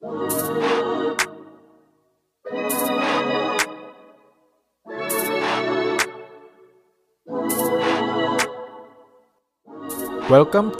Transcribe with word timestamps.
Welcome 0.00 0.16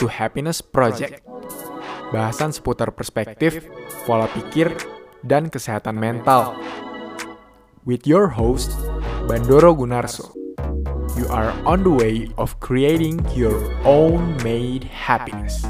to 0.01 0.09
Happiness 0.09 0.65
Project. 0.65 1.21
Bahasan 2.09 2.57
seputar 2.57 2.97
perspektif, 2.97 3.69
pola 4.09 4.25
pikir, 4.33 4.73
dan 5.21 5.53
kesehatan 5.53 6.01
mental. 6.01 6.57
With 7.85 8.09
your 8.09 8.33
host, 8.33 8.73
Bandoro 9.29 9.77
Gunarso. 9.77 10.33
You 11.21 11.29
are 11.29 11.53
on 11.69 11.85
the 11.85 11.93
way 11.93 12.33
of 12.41 12.57
creating 12.65 13.21
your 13.37 13.61
own 13.85 14.41
made 14.41 14.89
happiness. 14.89 15.69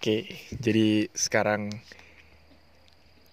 Oke, 0.00 0.32
jadi 0.56 1.12
sekarang 1.12 1.68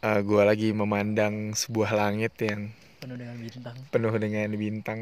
uh, 0.03 0.19
gue 0.19 0.43
lagi 0.43 0.75
memandang 0.75 1.55
sebuah 1.55 1.95
langit 1.95 2.35
yang 2.43 2.75
penuh 2.99 3.15
dengan 3.15 3.39
bintang 3.39 3.75
penuh 3.87 4.11
dengan 4.19 4.51
bintang, 4.51 4.99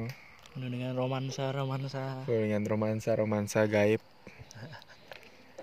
penuh 0.54 0.70
dengan 0.70 0.94
romansa 0.94 1.50
romansa 1.50 2.22
penuh 2.30 2.46
dengan 2.46 2.70
romansa-romansa 2.70 3.66
gaib. 3.66 3.98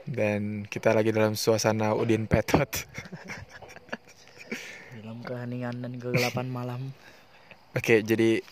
Dan 0.02 0.66
kita 0.66 0.90
lagi 0.90 1.14
dalam 1.14 1.38
suasana 1.38 1.94
Udin 1.94 2.26
Petot. 2.26 2.66
dalam 4.98 5.22
keheningan 5.22 5.86
dan 5.86 6.02
kegelapan 6.02 6.50
malam 6.50 6.90
Oke, 7.78 8.02
jadi 8.02 8.42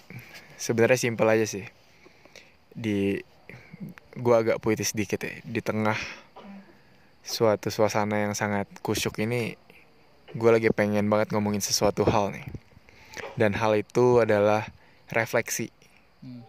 sebenarnya 0.54 1.02
simpel 1.02 1.26
aja 1.26 1.50
sih. 1.50 1.66
Di 2.70 3.18
gua 4.14 4.46
agak 4.46 4.62
puitis 4.62 4.94
sedikit 4.94 5.26
ya. 5.26 5.34
Di 5.42 5.58
tengah 5.58 5.98
suatu 7.20 7.68
suasana 7.68 8.22
yang 8.24 8.32
sangat 8.32 8.66
kusyuk 8.80 9.20
ini, 9.20 9.54
gue 10.32 10.50
lagi 10.50 10.68
pengen 10.72 11.06
banget 11.06 11.30
ngomongin 11.34 11.60
sesuatu 11.62 12.04
hal 12.08 12.32
nih. 12.32 12.46
Dan 13.36 13.52
hal 13.56 13.76
itu 13.76 14.22
adalah 14.22 14.68
refleksi, 15.10 15.68
Hmm. 16.20 16.44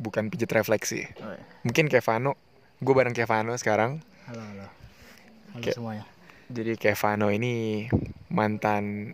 bukan 0.00 0.32
pijat 0.32 0.48
refleksi. 0.56 1.04
oh, 1.20 1.28
iya. 1.36 1.44
Mungkin 1.60 1.92
Kevano, 1.92 2.32
gue 2.80 2.94
bareng 2.96 3.12
Kevano 3.12 3.52
sekarang. 3.60 4.00
halo 4.24 4.40
halo 4.40 4.64
halo 4.64 5.56
Oke. 5.60 5.72
semuanya 5.76 6.04
Jadi 6.48 6.80
Kevano 6.80 7.28
ini 7.28 7.84
mantan 8.32 9.12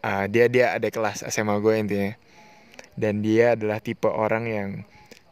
uh, 0.00 0.24
dia 0.28 0.48
dia 0.48 0.72
ada 0.72 0.88
kelas 0.88 1.24
SMA 1.28 1.60
gue 1.60 1.74
intinya. 1.76 2.12
Dan 2.96 3.20
dia 3.20 3.52
adalah 3.52 3.84
tipe 3.84 4.08
orang 4.08 4.48
yang 4.48 4.68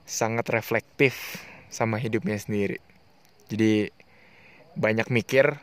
sangat 0.05 0.45
reflektif 0.53 1.41
sama 1.73 1.97
hidupnya 1.97 2.37
sendiri. 2.37 2.77
Jadi 3.49 3.89
banyak 4.75 5.09
mikir, 5.11 5.59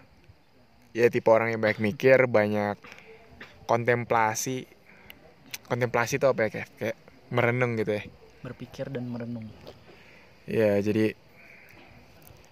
ya 0.91 1.07
tipe 1.07 1.27
orang 1.31 1.55
yang 1.55 1.61
banyak 1.61 1.79
mikir, 1.79 2.27
banyak 2.27 2.79
kontemplasi. 3.67 4.67
Kontemplasi 5.67 6.19
itu 6.19 6.27
apa 6.27 6.47
ya 6.47 6.49
kayak, 6.51 6.69
kayak 6.75 6.97
merenung 7.31 7.79
gitu 7.79 7.95
ya. 7.95 8.03
berpikir 8.41 8.89
dan 8.89 9.05
merenung 9.05 9.45
Ya, 10.49 10.81
jadi 10.81 11.13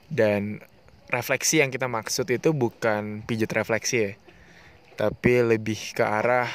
dan 0.08 0.62
refleksi 1.10 1.60
yang 1.60 1.74
kita 1.74 1.90
maksud 1.90 2.30
itu 2.30 2.54
bukan 2.54 3.26
pijat 3.26 3.52
refleksi 3.52 3.98
ya. 3.98 4.14
Tapi 4.96 5.42
lebih 5.42 5.98
ke 5.98 6.06
arah 6.06 6.48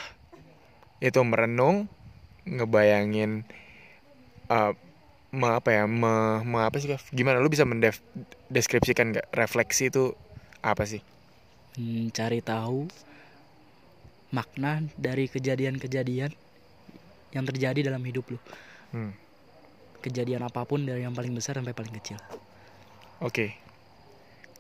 itu 1.02 1.20
merenung, 1.27 1.91
ngebayangin 2.47 3.44
uh, 4.48 4.72
me, 5.41 5.49
apa 5.59 5.71
ya, 5.77 5.83
me, 5.91 6.15
me- 6.47 6.65
apa 6.69 6.77
sih? 6.81 6.89
Gimana 7.19 7.43
lu 7.43 7.51
bisa 7.51 7.65
mendeskripsikan 7.67 9.06
nggak 9.12 9.27
refleksi 9.34 9.91
itu 9.93 10.15
apa 10.62 10.84
sih? 10.87 11.03
mencari 11.75 12.39
tahu 12.39 12.87
makna 14.31 14.83
dari 14.94 15.27
kejadian-kejadian 15.31 16.31
yang 17.34 17.44
terjadi 17.50 17.91
dalam 17.91 18.03
hidup 18.06 18.25
lu 18.31 18.39
Hmm. 18.94 19.11
kejadian 20.06 20.47
apa 20.47 20.62
pun 20.62 20.87
dari 20.87 21.03
yang 21.03 21.15
paling 21.19 21.34
besar 21.34 21.59
sampai 21.59 21.75
paling 21.75 21.94
kecil 21.99 22.19
Oke. 23.19 23.59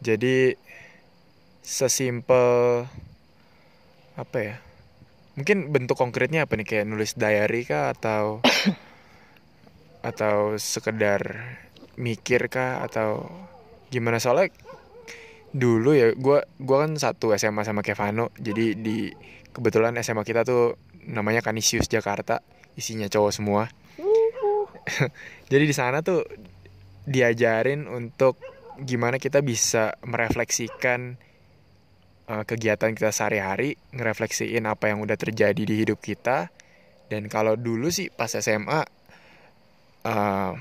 Jadi 0.02 0.58
sesimpel 1.62 2.86
apa 4.14 4.38
ya? 4.38 4.56
Mungkin 5.38 5.70
bentuk 5.74 5.98
konkretnya 5.98 6.46
apa 6.46 6.54
nih 6.54 6.66
kayak 6.66 6.86
nulis 6.86 7.18
diary 7.18 7.66
kah 7.66 7.90
atau 7.94 8.38
atau 10.04 10.60
sekedar 10.60 11.40
mikir 11.96 12.52
kah? 12.52 12.84
Atau 12.84 13.24
gimana? 13.88 14.20
Soalnya 14.20 14.52
dulu 15.54 15.94
ya 15.94 16.12
gua 16.18 16.44
gua 16.60 16.84
kan 16.84 17.00
satu 17.00 17.32
SMA 17.34 17.64
sama 17.64 17.80
Kevano. 17.80 18.28
Jadi 18.36 18.76
di 18.76 19.08
kebetulan 19.50 19.96
SMA 20.04 20.22
kita 20.22 20.44
tuh 20.44 20.76
namanya 21.08 21.40
Kanisius 21.40 21.88
Jakarta. 21.88 22.44
Isinya 22.76 23.08
cowok 23.08 23.32
semua. 23.32 23.64
Jadi 25.52 25.64
di 25.64 25.74
sana 25.74 26.04
tuh 26.04 26.26
diajarin 27.08 27.88
untuk 27.88 28.40
gimana 28.80 29.22
kita 29.22 29.38
bisa 29.40 29.94
merefleksikan 30.02 31.14
uh, 32.26 32.42
kegiatan 32.42 32.92
kita 32.96 33.14
sehari-hari, 33.14 33.78
ngerefleksiin 33.94 34.64
apa 34.66 34.90
yang 34.90 35.04
udah 35.04 35.14
terjadi 35.14 35.62
di 35.62 35.74
hidup 35.84 36.02
kita. 36.02 36.50
Dan 37.06 37.28
kalau 37.28 37.54
dulu 37.54 37.92
sih 37.92 38.08
pas 38.10 38.32
SMA 38.32 38.82
uh, 40.04 40.52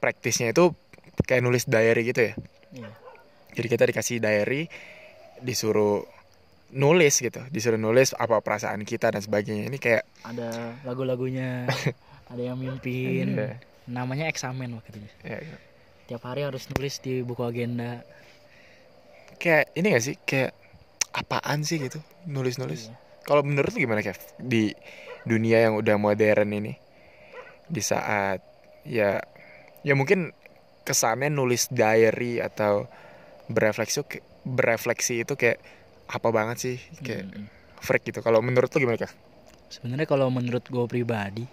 praktisnya 0.00 0.50
itu 0.54 0.72
kayak 1.26 1.42
nulis 1.44 1.66
diary 1.66 2.02
gitu 2.08 2.20
ya. 2.30 2.32
Iya. 2.74 2.90
Jadi 3.54 3.66
kita 3.70 3.84
dikasih 3.86 4.16
diary, 4.18 4.66
disuruh 5.38 6.02
nulis 6.74 7.14
gitu, 7.22 7.38
disuruh 7.54 7.78
nulis 7.78 8.18
apa 8.18 8.42
perasaan 8.42 8.82
kita 8.82 9.14
dan 9.14 9.22
sebagainya. 9.22 9.70
Ini 9.70 9.78
kayak 9.78 10.02
ada 10.26 10.74
lagu-lagunya 10.82 11.70
ada 12.32 12.42
yang 12.42 12.58
mimpin 12.58 13.36
Iya. 13.38 13.60
namanya 13.84 14.32
eksamen 14.32 14.72
waktu 14.80 14.96
itu 14.96 15.08
ya, 15.28 15.38
tiap 16.08 16.24
hari 16.24 16.40
harus 16.40 16.64
nulis 16.72 17.04
di 17.04 17.20
buku 17.20 17.44
agenda 17.44 18.00
kayak 19.36 19.76
ini 19.76 19.92
gak 19.92 20.04
sih 20.04 20.16
kayak 20.24 20.56
apaan 21.12 21.62
sih 21.62 21.78
gitu 21.78 22.00
nulis-nulis. 22.24 22.88
Iya. 22.88 22.96
Kalau 23.24 23.44
menurut 23.44 23.72
lu 23.76 23.84
gimana 23.84 24.00
Kev 24.00 24.16
di 24.40 24.72
dunia 25.24 25.68
yang 25.68 25.76
udah 25.76 25.96
modern 26.00 26.48
ini 26.52 26.72
di 27.68 27.80
saat 27.80 28.40
ya 28.84 29.20
ya 29.82 29.94
mungkin 29.94 30.32
kesannya 30.84 31.28
nulis 31.28 31.68
diary 31.68 32.38
atau 32.38 32.84
berefleksi 33.46 34.04
berefleksi 34.44 35.24
itu 35.24 35.34
kayak 35.34 35.60
apa 36.06 36.28
banget 36.28 36.56
sih 36.60 36.76
kayak 37.00 37.24
Mm-mm. 37.28 37.46
freak 37.80 38.04
gitu. 38.04 38.20
Kalau 38.20 38.40
menurut 38.40 38.68
lu 38.68 38.80
gimana 38.80 39.00
Kev? 39.00 39.12
sebenarnya 39.64 40.06
kalau 40.06 40.28
menurut 40.28 40.62
gue 40.62 40.84
pribadi 40.86 41.44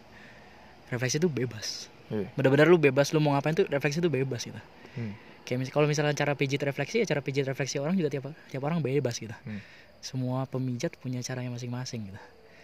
refleksi 0.87 1.17
itu 1.17 1.25
bebas 1.25 1.87
Iya. 2.11 2.27
benar-benar 2.35 2.67
lu 2.67 2.75
bebas 2.75 3.15
lu 3.15 3.23
mau 3.23 3.31
ngapain 3.33 3.55
tuh 3.55 3.65
refleksi 3.65 3.97
itu 3.97 4.11
bebas 4.11 4.43
gitu 4.43 4.59
Hmm. 4.91 5.15
kayak 5.41 5.57
mis 5.57 5.69
kalau 5.71 5.87
misalnya 5.87 6.11
cara 6.11 6.35
pijit 6.35 6.59
refleksi 6.59 6.99
ya 6.99 7.07
cara 7.07 7.23
pijit 7.23 7.47
refleksi 7.47 7.79
orang 7.79 7.95
juga 7.95 8.11
tiap 8.11 8.29
tiap 8.51 8.61
orang 8.61 8.83
bebas 8.83 9.15
gitu 9.15 9.31
Hmm. 9.41 9.63
semua 10.03 10.43
pemijat 10.43 10.91
punya 10.99 11.23
caranya 11.23 11.49
masing-masing 11.49 12.11
gitu 12.11 12.19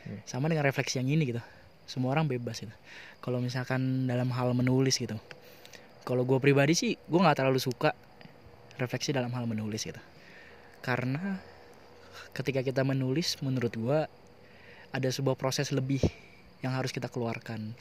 Hmm. 0.06 0.20
sama 0.28 0.46
dengan 0.46 0.68
refleksi 0.68 1.00
yang 1.00 1.08
ini 1.08 1.32
gitu 1.32 1.42
semua 1.88 2.14
orang 2.14 2.28
bebas 2.28 2.60
gitu. 2.60 2.76
Kalau 3.24 3.40
misalkan 3.40 4.06
dalam 4.06 4.30
hal 4.36 4.52
menulis 4.52 5.00
gitu. 5.00 5.16
Kalau 6.04 6.24
gue 6.28 6.38
pribadi 6.38 6.76
sih 6.76 6.92
gue 7.00 7.20
nggak 7.20 7.40
terlalu 7.44 7.60
suka 7.64 7.96
refleksi 8.78 9.16
dalam 9.16 9.32
hal 9.32 9.48
menulis 9.48 9.88
gitu. 9.88 10.00
Karena 10.84 11.40
ketika 12.36 12.62
kita 12.62 12.84
menulis 12.84 13.40
menurut 13.42 13.74
gue 13.74 14.00
ada 14.94 15.10
sebuah 15.10 15.40
proses 15.40 15.72
lebih 15.72 16.04
yang 16.62 16.76
harus 16.76 16.92
kita 16.92 17.08
keluarkan. 17.08 17.72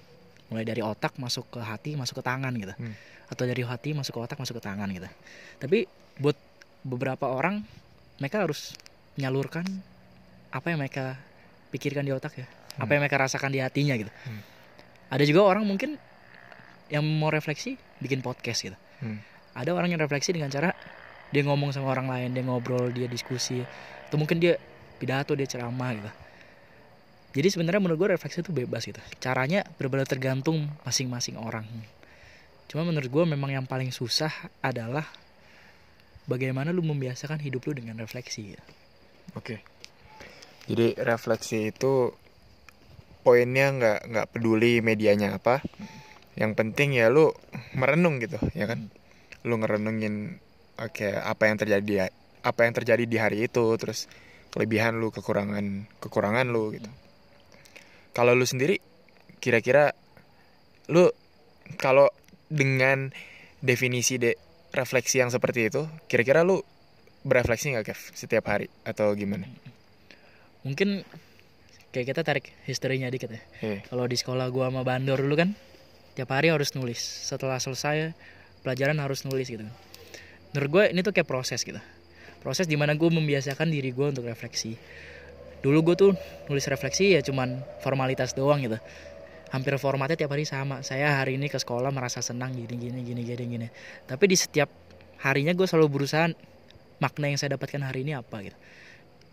Mulai 0.47 0.63
dari 0.63 0.81
otak 0.81 1.19
masuk 1.19 1.59
ke 1.59 1.61
hati 1.61 1.99
masuk 1.99 2.23
ke 2.23 2.25
tangan 2.25 2.55
gitu. 2.55 2.73
Hmm. 2.79 2.95
atau 3.27 3.43
dari 3.43 3.59
hati 3.67 3.91
masuk 3.91 4.15
ke 4.15 4.21
otak 4.23 4.39
masuk 4.39 4.63
ke 4.63 4.71
tangan 4.71 4.87
gitu. 4.95 5.11
Tapi 5.59 5.91
buat 6.23 6.39
beberapa 6.87 7.27
orang 7.27 7.67
mereka 8.23 8.47
harus 8.47 8.79
menyalurkan 9.19 9.67
apa 10.55 10.67
yang 10.71 10.79
mereka 10.79 11.19
pikirkan 11.75 12.07
di 12.07 12.15
otak 12.15 12.39
ya 12.39 12.47
apa 12.77 12.91
yang 12.93 13.01
mereka 13.03 13.17
rasakan 13.17 13.51
di 13.51 13.61
hatinya 13.61 13.95
gitu 13.95 14.13
Hmm. 14.25 14.41
ada 15.09 15.23
juga 15.23 15.45
orang 15.45 15.65
mungkin 15.65 15.97
yang 16.89 17.03
mau 17.03 17.29
refleksi 17.29 17.75
bikin 17.99 18.21
podcast 18.21 18.63
gitu 18.63 18.77
Hmm. 19.01 19.21
ada 19.53 19.73
orang 19.73 19.93
yang 19.93 20.01
refleksi 20.01 20.33
dengan 20.33 20.49
cara 20.49 20.73
dia 21.29 21.43
ngomong 21.43 21.75
sama 21.75 21.91
orang 21.91 22.07
lain 22.07 22.33
dia 22.33 22.45
ngobrol 22.45 22.89
dia 22.91 23.05
diskusi 23.07 23.61
atau 24.07 24.17
mungkin 24.17 24.39
dia 24.39 24.57
pidato 24.97 25.35
dia 25.35 25.45
ceramah 25.45 25.93
gitu 25.93 26.11
jadi 27.37 27.49
sebenarnya 27.53 27.81
menurut 27.83 27.99
gue 27.99 28.09
refleksi 28.15 28.41
itu 28.41 28.55
bebas 28.55 28.87
gitu 28.87 29.01
caranya 29.19 29.67
benar-benar 29.77 30.09
tergantung 30.09 30.71
masing-masing 30.83 31.37
orang 31.37 31.67
cuma 32.67 32.83
menurut 32.83 33.07
gue 33.07 33.25
memang 33.27 33.51
yang 33.53 33.67
paling 33.67 33.91
susah 33.91 34.31
adalah 34.59 35.05
bagaimana 36.27 36.75
lu 36.75 36.83
membiasakan 36.83 37.39
hidup 37.39 37.63
lu 37.71 37.79
dengan 37.79 37.95
refleksi 38.03 38.51
gitu. 38.51 38.65
Oke. 39.39 39.63
Jadi 40.67 40.99
refleksi 40.99 41.71
itu 41.71 42.11
poinnya 43.27 43.75
nggak 43.75 43.99
nggak 44.07 44.27
peduli 44.31 44.79
medianya 44.79 45.35
apa. 45.35 45.59
Yang 46.39 46.53
penting 46.55 46.95
ya 46.95 47.11
lu 47.11 47.35
merenung 47.75 48.23
gitu 48.23 48.39
ya 48.55 48.71
kan? 48.71 48.87
Lu 49.43 49.59
ngerenungin 49.59 50.39
oke 50.79 51.09
apa 51.11 51.51
yang 51.51 51.59
terjadi 51.59 51.83
di- 51.83 52.15
apa 52.47 52.61
yang 52.63 52.75
terjadi 52.79 53.03
di 53.03 53.19
hari 53.19 53.51
itu 53.51 53.67
terus 53.75 54.07
kelebihan 54.55 55.03
lu 55.03 55.11
kekurangan 55.11 55.91
kekurangan 55.99 56.47
lu 56.47 56.71
gitu. 56.79 56.87
Kalau 58.15 58.39
lu 58.39 58.47
sendiri 58.47 58.79
kira-kira 59.43 59.91
lu 60.87 61.11
kalau 61.83 62.07
dengan 62.47 63.11
definisi 63.59 64.23
de 64.23 64.39
refleksi 64.71 65.19
yang 65.19 65.35
seperti 65.35 65.67
itu 65.67 65.83
kira-kira 66.07 66.47
lu 66.47 66.63
berefleksi 67.27 67.75
nggak 67.75 67.91
Kev 67.91 68.01
setiap 68.15 68.47
hari? 68.47 68.71
Atau 68.87 69.11
gimana? 69.19 69.51
mungkin 70.67 71.07
kayak 71.97 72.13
kita 72.13 72.21
tarik 72.21 72.53
historinya 72.69 73.09
dikit 73.09 73.33
ya. 73.33 73.41
Eh, 73.65 73.81
kalau 73.89 74.05
di 74.05 74.21
sekolah 74.21 74.53
gua 74.53 74.69
sama 74.69 74.85
Bandor 74.85 75.25
dulu 75.25 75.33
kan 75.33 75.57
tiap 76.13 76.29
hari 76.29 76.53
harus 76.53 76.77
nulis. 76.77 77.01
Setelah 77.01 77.57
selesai 77.57 78.13
pelajaran 78.61 79.01
harus 79.01 79.25
nulis 79.25 79.49
gitu. 79.49 79.65
Menurut 80.53 80.69
gue 80.69 80.85
ini 80.93 81.01
tuh 81.01 81.17
kayak 81.17 81.29
proses 81.29 81.65
gitu. 81.65 81.81
Proses 82.45 82.69
di 82.69 82.77
mana 82.77 82.93
gue 82.97 83.09
membiasakan 83.09 83.73
diri 83.73 83.93
gue 83.93 84.07
untuk 84.13 84.29
refleksi. 84.29 84.77
Dulu 85.65 85.93
gue 85.93 85.97
tuh 85.97 86.11
nulis 86.53 86.65
refleksi 86.69 87.17
ya 87.17 87.21
cuman 87.25 87.65
formalitas 87.81 88.37
doang 88.37 88.65
gitu. 88.65 88.77
Hampir 89.53 89.77
formatnya 89.77 90.17
tiap 90.21 90.33
hari 90.33 90.49
sama. 90.49 90.81
Saya 90.81 91.21
hari 91.21 91.41
ini 91.41 91.49
ke 91.49 91.61
sekolah 91.61 91.93
merasa 91.93 92.25
senang 92.25 92.57
gini 92.57 92.77
gini 92.77 93.01
gini 93.05 93.23
gini 93.25 93.45
gini. 93.45 93.67
Tapi 94.09 94.25
di 94.25 94.37
setiap 94.37 94.69
harinya 95.21 95.53
gue 95.53 95.65
selalu 95.69 95.89
berusaha 96.01 96.29
makna 97.01 97.29
yang 97.29 97.39
saya 97.39 97.61
dapatkan 97.61 97.81
hari 97.85 98.09
ini 98.09 98.17
apa 98.17 98.37
gitu. 98.41 98.57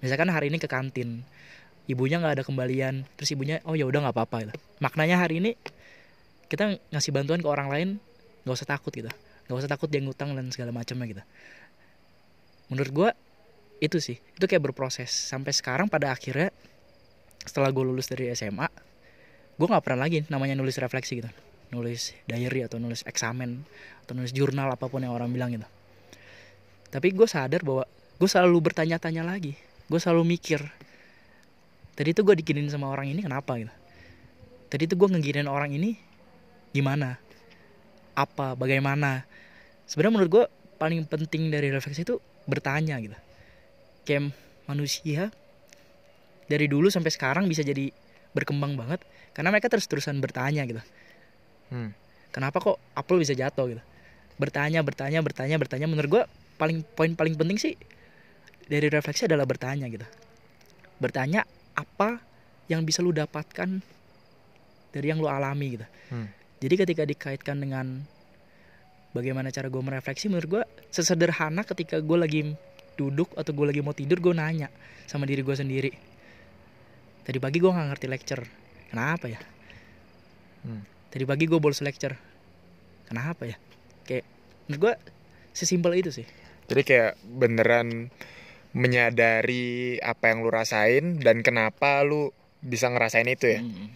Misalkan 0.03 0.27
hari 0.27 0.51
ini 0.51 0.59
ke 0.59 0.67
kantin 0.67 1.23
ibunya 1.89 2.19
nggak 2.19 2.39
ada 2.39 2.43
kembalian 2.47 3.03
terus 3.19 3.31
ibunya 3.35 3.59
oh 3.67 3.75
ya 3.75 3.83
udah 3.83 4.07
nggak 4.07 4.15
apa-apa 4.15 4.37
gitu. 4.47 4.53
maknanya 4.79 5.19
hari 5.19 5.43
ini 5.43 5.59
kita 6.53 6.77
ngasih 6.93 7.11
bantuan 7.11 7.41
ke 7.41 7.49
orang 7.49 7.67
lain 7.73 7.89
nggak 8.45 8.55
usah 8.55 8.69
takut 8.69 8.93
gitu. 8.93 9.09
Nggak 9.49 9.57
usah 9.57 9.71
takut 9.71 9.89
dia 9.89 10.03
ngutang 10.03 10.37
dan 10.37 10.51
segala 10.53 10.69
macamnya 10.69 11.05
gitu. 11.09 11.23
Menurut 12.69 12.91
gua 12.93 13.09
itu 13.81 13.97
sih. 13.97 14.19
Itu 14.37 14.45
kayak 14.45 14.71
berproses. 14.71 15.09
Sampai 15.09 15.55
sekarang 15.55 15.89
pada 15.89 16.13
akhirnya 16.13 16.53
setelah 17.43 17.73
gue 17.75 17.83
lulus 17.83 18.07
dari 18.07 18.31
SMA 18.31 18.71
gue 19.53 19.67
nggak 19.67 19.83
pernah 19.83 20.07
lagi 20.07 20.23
namanya 20.31 20.55
nulis 20.55 20.77
refleksi 20.77 21.25
gitu. 21.25 21.31
Nulis 21.73 22.13
diary 22.29 22.63
atau 22.69 22.77
nulis 22.77 23.01
eksamen 23.03 23.65
atau 24.05 24.13
nulis 24.13 24.29
jurnal 24.29 24.69
apa 24.69 24.85
pun 24.85 25.01
yang 25.01 25.11
orang 25.11 25.33
bilang 25.33 25.57
gitu. 25.57 25.67
Tapi 26.93 27.17
gue 27.17 27.25
sadar 27.25 27.65
bahwa 27.65 27.89
gue 28.21 28.29
selalu 28.29 28.57
bertanya-tanya 28.61 29.25
lagi. 29.25 29.57
Gue 29.89 29.97
selalu 29.97 30.37
mikir 30.37 30.61
tadi 31.93 32.09
itu 32.13 32.21
gue 32.25 32.35
dikinin 32.37 32.69
sama 32.69 32.89
orang 32.89 33.09
ini 33.09 33.21
kenapa 33.21 33.57
gitu? 33.57 33.73
Tadi 34.69 34.83
itu 34.89 34.95
gue 34.97 35.07
ngeginin 35.13 35.45
orang 35.45 35.69
ini 35.73 35.93
gimana? 36.73 37.21
Apa? 38.17 38.57
Bagaimana? 38.57 39.25
Sebenarnya 39.85 40.13
menurut 40.17 40.31
gue 40.31 40.45
paling 40.81 41.05
penting 41.05 41.53
dari 41.53 41.69
refleksi 41.69 42.01
itu 42.01 42.17
bertanya 42.49 42.97
gitu. 42.97 43.15
Kayak 44.03 44.33
manusia 44.65 45.29
dari 46.49 46.65
dulu 46.67 46.89
sampai 46.89 47.11
sekarang 47.13 47.45
bisa 47.47 47.61
jadi 47.61 47.93
berkembang 48.33 48.73
banget 48.73 49.05
karena 49.37 49.53
mereka 49.53 49.69
terus-terusan 49.69 50.17
bertanya 50.19 50.65
gitu. 50.65 50.81
Hmm. 51.73 51.89
kenapa 52.29 52.61
kok 52.61 52.77
apel 52.93 53.21
bisa 53.21 53.33
jatuh 53.33 53.77
gitu? 53.77 53.81
Bertanya 54.41 54.81
bertanya 54.81 55.21
bertanya 55.21 55.57
bertanya. 55.61 55.85
Menurut 55.85 56.09
gue 56.09 56.23
paling 56.57 56.81
poin 56.97 57.13
paling 57.13 57.37
penting 57.37 57.57
sih 57.61 57.73
dari 58.65 58.89
refleksi 58.89 59.29
adalah 59.29 59.45
bertanya 59.45 59.85
gitu. 59.89 60.05
Bertanya 60.97 61.45
apa 61.73 62.21
yang 62.69 62.85
bisa 62.87 63.03
lu 63.03 63.11
dapatkan 63.11 63.81
dari 64.93 65.05
yang 65.09 65.19
lu 65.19 65.27
alami 65.27 65.79
gitu. 65.79 65.87
Hmm. 66.13 66.29
jadi 66.61 66.85
ketika 66.85 67.03
dikaitkan 67.03 67.57
dengan 67.57 68.05
bagaimana 69.13 69.49
cara 69.49 69.69
gue 69.69 69.81
merefleksi 69.81 70.29
menurut 70.29 70.49
gue 70.49 70.63
sesederhana 70.93 71.65
ketika 71.65 72.01
gue 72.01 72.17
lagi 72.17 72.41
duduk 72.93 73.33
atau 73.33 73.51
gue 73.53 73.65
lagi 73.73 73.81
mau 73.81 73.93
tidur 73.93 74.21
gue 74.21 74.33
nanya 74.37 74.69
sama 75.09 75.25
diri 75.25 75.41
gue 75.41 75.55
sendiri. 75.55 75.91
Tadi 77.23 77.37
pagi 77.39 77.57
gue 77.57 77.71
nggak 77.71 77.87
ngerti 77.93 78.07
lecture 78.09 78.43
kenapa 78.89 79.25
ya? 79.29 79.39
Hmm. 80.63 80.79
tadi 81.11 81.27
pagi 81.27 81.43
gue 81.43 81.59
bolos 81.59 81.83
lecture 81.83 82.15
kenapa 83.09 83.49
ya? 83.49 83.57
Kayak 84.05 84.25
menurut 84.69 84.79
gue 84.79 84.93
sesimpel 85.53 85.93
itu 85.97 86.09
sih. 86.13 86.27
Jadi 86.69 86.81
kayak 86.85 87.19
beneran 87.21 88.09
menyadari 88.73 90.01
apa 90.01 90.33
yang 90.33 90.41
lu 90.41 90.49
rasain 90.49 91.21
dan 91.21 91.45
kenapa 91.45 92.01
lu 92.01 92.33
bisa 92.59 92.89
ngerasain 92.89 93.29
itu 93.29 93.45
ya. 93.57 93.61
Mm. 93.61 93.87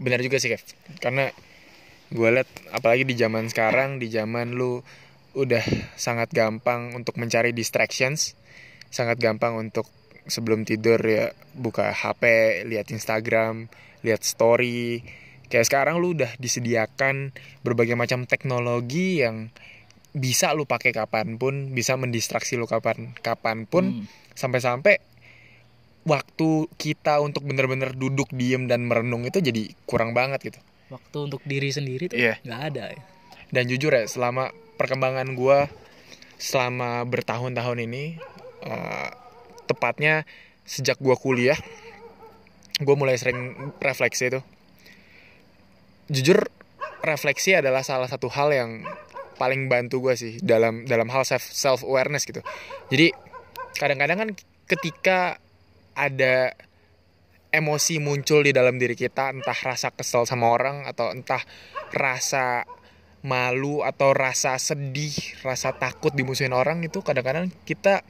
Benar 0.00 0.20
juga 0.24 0.40
sih 0.40 0.48
Kev. 0.48 0.64
Karena 1.00 1.28
gue 2.08 2.28
liat 2.32 2.48
apalagi 2.72 3.04
di 3.04 3.14
zaman 3.18 3.52
sekarang, 3.52 4.00
di 4.00 4.08
zaman 4.08 4.56
lu 4.56 4.80
udah 5.36 5.62
sangat 6.00 6.32
gampang 6.32 6.96
untuk 6.96 7.20
mencari 7.20 7.52
distractions, 7.52 8.32
sangat 8.88 9.20
gampang 9.20 9.60
untuk 9.60 9.84
sebelum 10.24 10.64
tidur 10.64 10.98
ya 11.04 11.30
buka 11.52 11.92
HP, 11.92 12.22
lihat 12.64 12.88
Instagram, 12.88 13.68
lihat 14.00 14.24
story. 14.24 15.04
Kayak 15.46 15.68
sekarang 15.68 16.02
lu 16.02 16.16
udah 16.16 16.32
disediakan 16.40 17.30
berbagai 17.62 17.94
macam 17.94 18.24
teknologi 18.26 19.22
yang 19.22 19.52
bisa 20.16 20.56
lu 20.56 20.64
pakai 20.64 20.96
kapan 20.96 21.36
pun, 21.36 21.76
bisa 21.76 21.92
mendistraksi 21.94 22.56
lu 22.56 22.64
kapan 22.64 23.12
kapan 23.20 23.68
pun, 23.68 23.84
Mm. 24.00 24.04
sampai-sampai 24.32 24.96
waktu 26.06 26.48
kita 26.78 27.20
untuk 27.20 27.44
bener-bener 27.44 27.92
duduk 27.92 28.32
diem 28.32 28.64
dan 28.64 28.88
merenung 28.88 29.26
itu 29.26 29.38
jadi 29.38 29.68
kurang 29.84 30.16
banget 30.16 30.52
gitu. 30.52 30.60
waktu 30.86 31.18
untuk 31.18 31.42
diri 31.42 31.68
sendiri 31.68 32.06
tuh 32.06 32.14
Iya. 32.14 32.38
nggak 32.46 32.62
ada 32.72 32.84
ya. 32.94 33.02
Dan 33.50 33.66
jujur 33.66 33.90
ya, 33.90 34.06
selama 34.06 34.54
perkembangan 34.78 35.34
gua 35.34 35.66
selama 36.38 37.02
bertahun-tahun 37.02 37.82
ini, 37.82 38.22
eh, 38.62 39.08
tepatnya 39.66 40.22
sejak 40.62 40.94
gua 41.02 41.18
kuliah, 41.18 41.58
gue 42.78 42.94
mulai 42.94 43.18
sering 43.18 43.72
refleksi 43.82 44.30
itu. 44.30 44.40
Jujur, 46.06 46.46
refleksi 47.02 47.58
adalah 47.58 47.82
salah 47.82 48.06
satu 48.06 48.30
hal 48.30 48.54
yang 48.54 48.70
paling 49.36 49.68
bantu 49.68 50.00
gue 50.00 50.14
sih 50.16 50.32
dalam 50.40 50.88
dalam 50.88 51.08
hal 51.12 51.24
self 51.24 51.44
self 51.44 51.80
awareness 51.84 52.24
gitu. 52.24 52.40
Jadi 52.92 53.12
kadang-kadang 53.76 54.18
kan 54.26 54.30
ketika 54.66 55.18
ada 55.96 56.52
emosi 57.52 58.02
muncul 58.02 58.44
di 58.44 58.52
dalam 58.52 58.76
diri 58.76 58.92
kita, 58.92 59.32
entah 59.32 59.56
rasa 59.56 59.92
kesel 59.94 60.28
sama 60.28 60.52
orang 60.52 60.84
atau 60.84 61.08
entah 61.08 61.40
rasa 61.94 62.68
malu 63.24 63.80
atau 63.80 64.12
rasa 64.12 64.60
sedih, 64.60 65.14
rasa 65.40 65.72
takut 65.72 66.12
dimusuhin 66.12 66.52
orang 66.52 66.84
itu 66.84 67.00
kadang-kadang 67.00 67.48
kita 67.64 68.04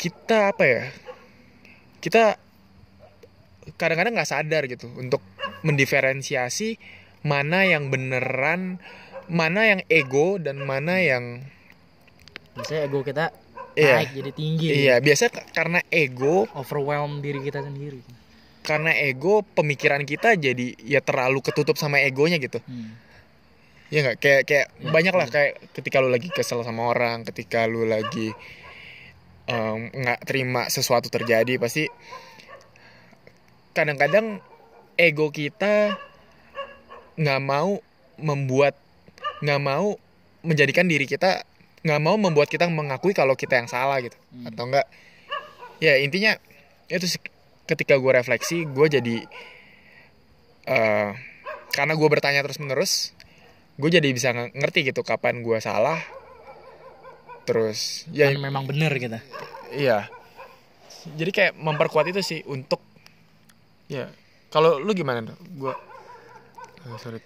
kita 0.00 0.56
apa 0.56 0.64
ya? 0.64 0.82
Kita 2.00 2.36
kadang-kadang 3.76 4.16
nggak 4.16 4.28
sadar 4.28 4.68
gitu 4.68 4.88
untuk 4.96 5.24
mendiferensiasi 5.64 6.76
mana 7.24 7.64
yang 7.64 7.88
beneran, 7.88 8.76
mana 9.26 9.60
yang 9.64 9.80
ego 9.88 10.36
dan 10.36 10.60
mana 10.60 11.00
yang 11.00 11.44
biasanya 12.54 12.82
ego 12.86 13.00
kita 13.02 13.32
Iya. 13.74 13.94
naik 13.98 14.10
jadi 14.14 14.30
tinggi 14.30 14.66
iya 14.70 14.94
biasa 15.02 15.34
karena 15.50 15.82
ego 15.90 16.46
overwhelm 16.54 17.18
diri 17.18 17.42
kita 17.42 17.58
sendiri. 17.58 17.98
karena 18.62 18.94
ego 18.94 19.42
pemikiran 19.42 20.06
kita 20.06 20.38
jadi 20.38 20.78
ya 20.78 21.02
terlalu 21.02 21.42
ketutup 21.42 21.74
sama 21.74 21.98
egonya 21.98 22.38
gitu. 22.38 22.62
Hmm. 22.64 22.94
ya 23.90 24.00
nggak? 24.00 24.16
Kayak 24.22 24.42
kayak 24.46 24.66
Ya, 24.78 24.88
banyak 24.88 25.14
lah 25.14 25.26
kayak 25.26 25.52
ketika 25.74 25.98
lu 25.98 26.08
lagi 26.08 26.30
kesel 26.30 26.62
sama 26.62 26.86
orang 26.86 27.26
ketika 27.26 27.66
lu 27.66 27.82
lagi 27.84 28.30
nggak 29.90 30.22
terima 30.24 30.70
sesuatu 30.70 31.10
terjadi 31.10 31.58
pasti 31.58 31.90
kadang-kadang 33.74 34.38
ego 34.94 35.28
kita 35.28 35.98
nggak 37.18 37.40
mau 37.42 37.82
membuat 38.16 38.78
nggak 39.40 39.60
mau 39.60 39.96
menjadikan 40.44 40.84
diri 40.84 41.08
kita 41.08 41.42
nggak 41.82 42.00
mau 42.00 42.16
membuat 42.16 42.48
kita 42.48 42.68
mengakui 42.68 43.12
kalau 43.12 43.34
kita 43.34 43.56
yang 43.56 43.68
salah 43.68 43.98
gitu 44.00 44.16
Hmm. 44.30 44.50
atau 44.50 44.66
enggak 44.66 44.86
ya 45.78 45.98
intinya 45.98 46.36
itu 46.86 47.06
ketika 47.64 47.96
gue 47.96 48.12
refleksi 48.12 48.62
gue 48.64 48.86
jadi 48.88 49.16
eh 50.64 51.10
karena 51.70 51.92
gue 51.92 52.08
bertanya 52.08 52.40
terus 52.40 52.56
menerus 52.58 53.10
gue 53.74 53.90
jadi 53.90 54.06
bisa 54.10 54.30
nge- 54.30 54.54
ngerti 54.54 54.86
gitu 54.86 55.02
kapan 55.02 55.42
gue 55.42 55.58
salah. 55.58 55.98
Terus 57.44 58.06
ya 58.08 58.30
Kan 58.32 58.40
memang 58.40 58.64
bener 58.64 58.94
kita 58.96 59.20
iya. 59.74 60.08
Jadi 61.04 61.30
kayak 61.34 61.52
memperkuat 61.58 62.08
itu 62.08 62.24
sih 62.24 62.40
untuk 62.48 62.80
ya. 63.90 64.08
Kalau 64.48 64.78
lu 64.80 64.94
gimana 64.94 65.20
gue 65.36 65.74
oh, 66.86 66.96
sorry 66.96 67.20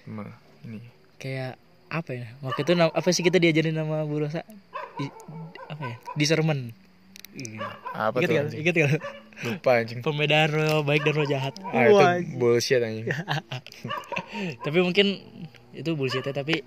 ini. 0.65 0.81
Kayak 1.21 1.61
apa 1.89 2.11
ya 2.13 2.27
waktu 2.41 2.61
itu 2.63 2.73
apa 2.77 3.09
sih 3.11 3.25
kita 3.25 3.37
diajarin 3.37 3.73
sama 3.73 4.05
Bu 4.05 4.21
Rosa 4.21 4.45
di, 4.97 5.09
apa 5.67 5.83
ya 5.85 5.97
discernment 6.15 6.73
Apa 7.95 8.19
Ingat 8.19 8.29
tuh? 8.29 8.41
anjing? 8.43 8.59
Ingat 8.67 8.75
gak? 8.75 8.91
Lupa 9.47 9.71
anjing. 9.79 9.99
Pembedaan 10.03 10.49
roh 10.51 10.83
baik 10.83 11.07
dan 11.07 11.15
roh 11.15 11.23
jahat. 11.23 11.55
Ah, 11.71 11.87
itu 11.87 12.35
bullshit 12.35 12.83
anjing. 12.83 13.07
tapi 14.67 14.79
mungkin 14.83 15.23
itu 15.71 15.91
bullshitnya 15.95 16.35
tapi 16.35 16.67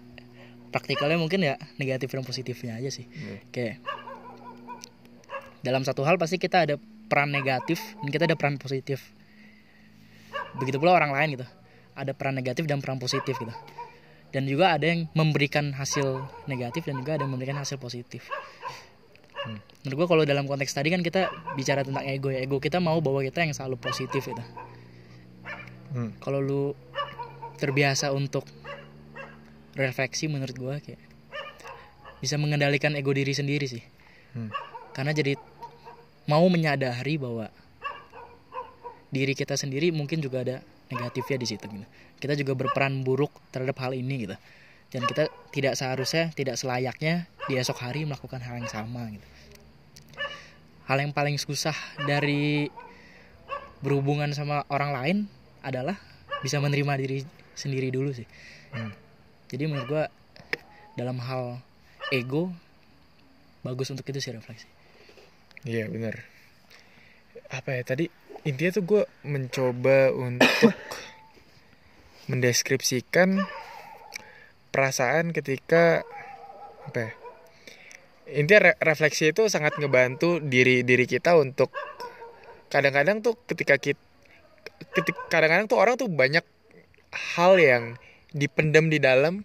praktikalnya 0.71 1.19
mungkin 1.19 1.43
ya 1.43 1.59
negatif 1.75 2.07
dan 2.07 2.23
positifnya 2.23 2.79
aja 2.79 2.87
sih 2.87 3.03
Iya. 3.03 3.37
kayak 3.51 3.75
dalam 5.61 5.83
satu 5.83 6.01
hal 6.01 6.15
pasti 6.15 6.39
kita 6.39 6.63
ada 6.63 6.75
peran 7.11 7.29
negatif 7.29 7.83
dan 7.99 8.07
kita 8.07 8.23
ada 8.23 8.39
peran 8.39 8.55
positif 8.55 9.11
begitu 10.55 10.79
pula 10.79 10.95
orang 10.95 11.11
lain 11.11 11.35
gitu 11.35 11.47
ada 11.91 12.15
peran 12.15 12.33
negatif 12.33 12.63
dan 12.65 12.79
peran 12.79 12.97
positif 12.97 13.35
gitu 13.35 13.51
dan 14.31 14.47
juga 14.47 14.75
ada 14.79 14.87
yang 14.87 15.07
memberikan 15.11 15.75
hasil 15.75 16.23
negatif 16.47 16.87
dan 16.87 16.99
juga 16.99 17.19
ada 17.19 17.27
yang 17.27 17.33
memberikan 17.35 17.59
hasil 17.59 17.77
positif 17.77 18.27
Hmm. 19.41 19.57
menurut 19.81 20.05
gua 20.05 20.07
kalau 20.13 20.23
dalam 20.23 20.45
konteks 20.45 20.69
tadi 20.69 20.93
kan 20.93 21.01
kita 21.01 21.25
bicara 21.57 21.81
tentang 21.81 22.05
ego 22.05 22.29
ya 22.29 22.45
ego 22.45 22.61
kita 22.61 22.77
mau 22.77 23.01
bahwa 23.01 23.25
kita 23.25 23.41
yang 23.41 23.57
selalu 23.57 23.73
positif 23.81 24.21
gitu 24.21 24.43
Hmm. 25.91 26.13
kalau 26.21 26.37
lu 26.37 26.63
terbiasa 27.57 28.13
untuk 28.13 28.45
refleksi 29.73 30.29
menurut 30.29 30.53
gua 30.53 30.77
kayak 30.77 31.01
bisa 32.21 32.37
mengendalikan 32.37 32.93
ego 32.93 33.09
diri 33.11 33.33
sendiri 33.33 33.65
sih 33.65 33.81
Hmm. 34.37 34.53
karena 34.93 35.09
jadi 35.09 35.41
mau 36.29 36.45
menyadari 36.45 37.17
bahwa 37.17 37.49
diri 39.09 39.33
kita 39.33 39.57
sendiri 39.57 39.89
mungkin 39.89 40.21
juga 40.21 40.45
ada 40.45 40.57
negatifnya 40.91 41.37
di 41.39 41.47
situ 41.47 41.65
gitu. 41.65 41.87
kita 42.21 42.33
juga 42.37 42.53
berperan 42.53 43.01
buruk 43.01 43.31
terhadap 43.49 43.79
hal 43.81 43.95
ini 43.95 44.27
gitu 44.27 44.35
dan 44.91 45.01
kita 45.07 45.31
tidak 45.55 45.73
seharusnya 45.79 46.35
tidak 46.35 46.59
selayaknya 46.59 47.25
di 47.47 47.55
esok 47.55 47.79
hari 47.79 48.03
melakukan 48.03 48.43
hal 48.43 48.59
yang 48.59 48.69
sama 48.69 49.07
gitu 49.09 49.27
hal 50.91 50.97
yang 50.99 51.15
paling 51.15 51.39
susah 51.39 51.75
dari 52.03 52.67
berhubungan 53.79 54.29
sama 54.35 54.67
orang 54.67 54.91
lain 54.91 55.17
adalah 55.63 55.95
bisa 56.43 56.59
menerima 56.59 56.93
diri 56.99 57.17
sendiri 57.55 57.89
dulu 57.89 58.11
sih 58.11 58.27
Hmm. 58.71 58.87
jadi 59.51 59.67
menurut 59.67 59.83
gua 59.91 60.03
dalam 60.95 61.19
hal 61.19 61.59
ego 62.07 62.55
bagus 63.67 63.91
untuk 63.91 64.07
itu 64.07 64.23
sih 64.23 64.31
refleksi 64.31 64.63
Iya 65.61 65.93
benar. 65.93 66.25
Apa 67.53 67.77
ya 67.77 67.83
tadi 67.85 68.09
intinya 68.47 68.71
tuh 68.73 68.83
gue 68.85 69.03
mencoba 69.27 70.13
untuk 70.13 70.73
mendeskripsikan 72.31 73.41
perasaan 74.71 75.35
ketika 75.35 76.05
apa 76.87 76.99
ya? 76.99 77.11
Intinya 78.31 78.71
re- 78.71 78.79
refleksi 78.79 79.35
itu 79.35 79.51
sangat 79.51 79.75
ngebantu 79.75 80.39
diri 80.39 80.87
diri 80.87 81.03
kita 81.03 81.35
untuk 81.35 81.73
kadang-kadang 82.71 83.19
tuh 83.19 83.35
ketika 83.45 83.75
kita 83.75 83.99
ketik 84.95 85.15
kadang-kadang 85.29 85.67
tuh 85.69 85.77
orang 85.77 85.95
tuh 85.99 86.09
banyak 86.09 86.43
hal 87.35 87.59
yang 87.59 87.99
dipendam 88.31 88.87
di 88.87 88.97
dalam 88.97 89.43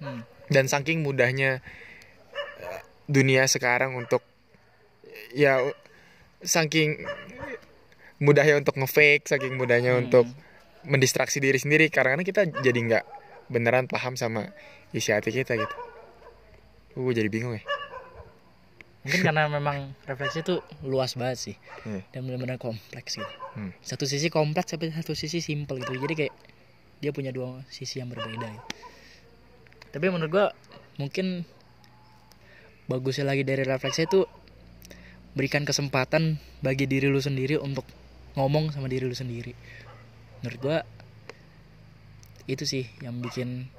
Hmm. 0.00 0.24
dan 0.48 0.64
saking 0.64 1.04
mudahnya 1.04 1.60
eh, 2.56 2.80
dunia 3.04 3.44
sekarang 3.44 4.00
untuk 4.00 4.24
ya 5.36 5.60
saking 6.40 7.04
mudahnya 8.20 8.54
untuk 8.56 8.76
ngefake 8.76 9.24
saking 9.24 9.56
mudahnya 9.56 9.96
Hmm. 9.96 10.02
untuk 10.04 10.26
mendistraksi 10.82 11.40
diri 11.40 11.56
sendiri 11.56 11.88
karena 11.88 12.20
kita 12.20 12.44
jadi 12.46 12.76
nggak 12.78 13.04
beneran 13.48 13.84
paham 13.84 14.14
sama 14.14 14.52
isi 14.90 15.10
hati 15.10 15.28
kita 15.30 15.56
gitu 15.56 15.76
gue 16.92 17.12
jadi 17.12 17.28
bingung 17.28 17.54
ya 17.54 17.62
mungkin 19.00 19.20
karena 19.22 19.48
memang 19.56 19.96
refleksi 20.04 20.40
itu 20.40 20.60
luas 20.82 21.16
banget 21.16 21.38
sih 21.40 21.56
Hmm. 21.80 22.04
dan 22.10 22.20
benar-benar 22.22 22.56
kompleks 22.56 23.16
gitu 23.16 23.34
Hmm. 23.56 23.72
satu 23.80 24.04
sisi 24.04 24.28
kompleks 24.28 24.70
tapi 24.70 24.88
satu 24.90 25.12
sisi 25.12 25.40
simple 25.40 25.80
gitu 25.80 25.96
jadi 25.98 26.14
kayak 26.14 26.34
dia 27.00 27.10
punya 27.10 27.32
dua 27.32 27.64
sisi 27.66 27.96
yang 27.96 28.08
berbeda 28.08 28.44
gitu. 28.44 28.64
tapi 29.90 30.06
menurut 30.06 30.28
gua 30.28 30.46
mungkin 30.96 31.48
bagusnya 32.86 33.24
lagi 33.24 33.42
dari 33.42 33.62
refleksi 33.62 34.04
itu 34.04 34.28
berikan 35.32 35.62
kesempatan 35.62 36.36
bagi 36.58 36.84
diri 36.84 37.06
lu 37.06 37.18
sendiri 37.18 37.56
untuk 37.56 37.86
ngomong 38.34 38.70
sama 38.74 38.86
diri 38.86 39.06
lu 39.06 39.16
sendiri. 39.16 39.54
Menurut 40.42 40.60
gua 40.60 40.78
itu 42.50 42.66
sih 42.66 42.86
yang 43.02 43.18
bikin 43.22 43.70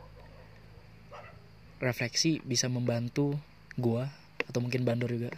refleksi 1.82 2.40
bisa 2.46 2.70
membantu 2.72 3.36
gua 3.76 4.08
atau 4.48 4.60
mungkin 4.64 4.84
bandor 4.84 5.12
juga 5.12 5.32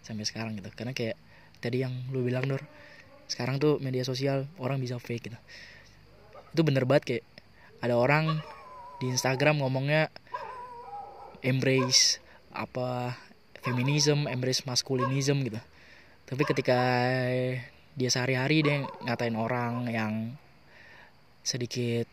sampai 0.00 0.24
sekarang 0.26 0.58
gitu. 0.58 0.70
Karena 0.74 0.94
kayak 0.94 1.16
tadi 1.60 1.84
yang 1.84 1.92
lu 2.10 2.24
bilang 2.24 2.48
Dor 2.48 2.64
sekarang 3.30 3.62
tuh 3.62 3.78
media 3.78 4.02
sosial 4.02 4.50
orang 4.58 4.82
bisa 4.82 4.98
fake 4.98 5.30
gitu. 5.30 5.38
Itu 6.50 6.66
bener 6.66 6.82
banget 6.88 7.04
kayak 7.06 7.24
ada 7.80 7.94
orang 7.94 8.42
di 8.98 9.08
Instagram 9.08 9.62
ngomongnya 9.62 10.12
embrace 11.40 12.20
apa 12.50 13.16
feminism 13.62 14.26
embrace 14.26 14.66
masculinism 14.66 15.40
gitu. 15.46 15.60
Tapi 16.26 16.42
ketika 16.46 16.78
dia 17.98 18.10
sehari-hari 18.10 18.62
dia 18.62 18.86
ngatain 19.06 19.34
orang 19.34 19.90
yang 19.90 20.12
sedikit 21.42 22.06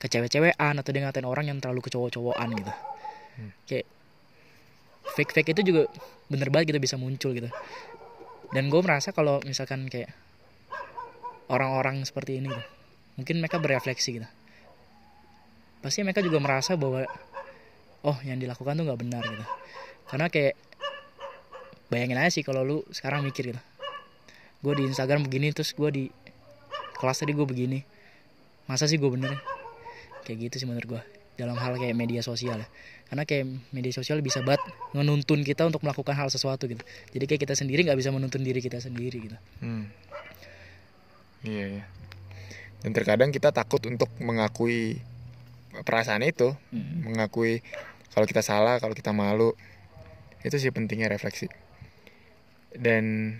kecewe-cewean 0.00 0.80
atau 0.80 0.90
dia 0.92 1.02
ngatain 1.04 1.28
orang 1.28 1.48
yang 1.48 1.58
terlalu 1.60 1.84
kecowok-cowokan 1.84 2.48
gitu. 2.56 2.72
Kayak 3.68 3.86
fake-fake 5.16 5.50
itu 5.56 5.62
juga 5.74 5.82
bener 6.28 6.48
banget 6.48 6.72
gitu 6.72 6.80
bisa 6.80 6.96
muncul 6.96 7.36
gitu. 7.36 7.48
Dan 8.52 8.68
gue 8.70 8.80
merasa 8.80 9.10
kalau 9.12 9.40
misalkan 9.44 9.88
kayak 9.88 10.12
orang-orang 11.50 12.04
seperti 12.04 12.40
ini 12.40 12.48
gitu, 12.52 12.62
mungkin 13.20 13.36
mereka 13.44 13.60
berefleksi 13.60 14.20
gitu. 14.20 14.28
Pasti 15.84 16.00
mereka 16.00 16.24
juga 16.24 16.40
merasa 16.40 16.80
bahwa 16.80 17.04
oh 18.04 18.18
yang 18.24 18.40
dilakukan 18.40 18.80
tuh 18.80 18.84
nggak 18.88 19.00
benar 19.00 19.22
gitu. 19.24 19.44
Karena 20.08 20.26
kayak 20.32 20.54
bayangin 21.92 22.20
aja 22.20 22.32
sih 22.32 22.44
kalau 22.44 22.64
lu 22.64 22.76
sekarang 22.92 23.24
mikir 23.24 23.52
gitu 23.52 23.60
gue 24.64 24.72
di 24.80 24.84
Instagram 24.88 25.28
begini 25.28 25.52
terus 25.52 25.76
gue 25.76 25.90
di 25.92 26.04
kelas 26.96 27.20
tadi 27.20 27.36
gue 27.36 27.44
begini 27.44 27.84
masa 28.64 28.88
sih 28.88 28.96
gue 28.96 29.10
bener 29.12 29.36
ya? 29.36 29.40
kayak 30.24 30.48
gitu 30.48 30.64
sih 30.64 30.66
menurut 30.66 30.88
gue 30.88 31.02
dalam 31.36 31.58
hal 31.60 31.76
kayak 31.76 31.92
media 31.92 32.24
sosial 32.24 32.64
ya 32.64 32.68
karena 33.12 33.28
kayak 33.28 33.44
media 33.76 33.92
sosial 33.92 34.24
bisa 34.24 34.40
banget 34.40 34.64
menuntun 34.96 35.44
kita 35.44 35.68
untuk 35.68 35.84
melakukan 35.84 36.16
hal 36.16 36.32
sesuatu 36.32 36.64
gitu 36.64 36.80
jadi 37.12 37.24
kayak 37.28 37.44
kita 37.44 37.54
sendiri 37.58 37.84
nggak 37.84 38.00
bisa 38.00 38.08
menuntun 38.08 38.40
diri 38.40 38.64
kita 38.64 38.80
sendiri 38.80 39.18
gitu 39.20 39.36
Hmm. 39.60 39.92
Iya, 41.44 41.76
iya. 41.76 41.84
Dan 42.80 42.96
terkadang 42.96 43.28
kita 43.28 43.52
takut 43.52 43.84
untuk 43.84 44.08
mengakui 44.16 44.96
perasaan 45.84 46.24
itu, 46.24 46.56
Hmm. 46.72 47.04
mengakui 47.12 47.60
kalau 48.16 48.24
kita 48.24 48.40
salah, 48.40 48.80
kalau 48.80 48.96
kita 48.96 49.12
malu. 49.12 49.52
Itu 50.40 50.56
sih 50.56 50.72
pentingnya 50.72 51.12
refleksi. 51.12 51.52
Dan 52.72 53.36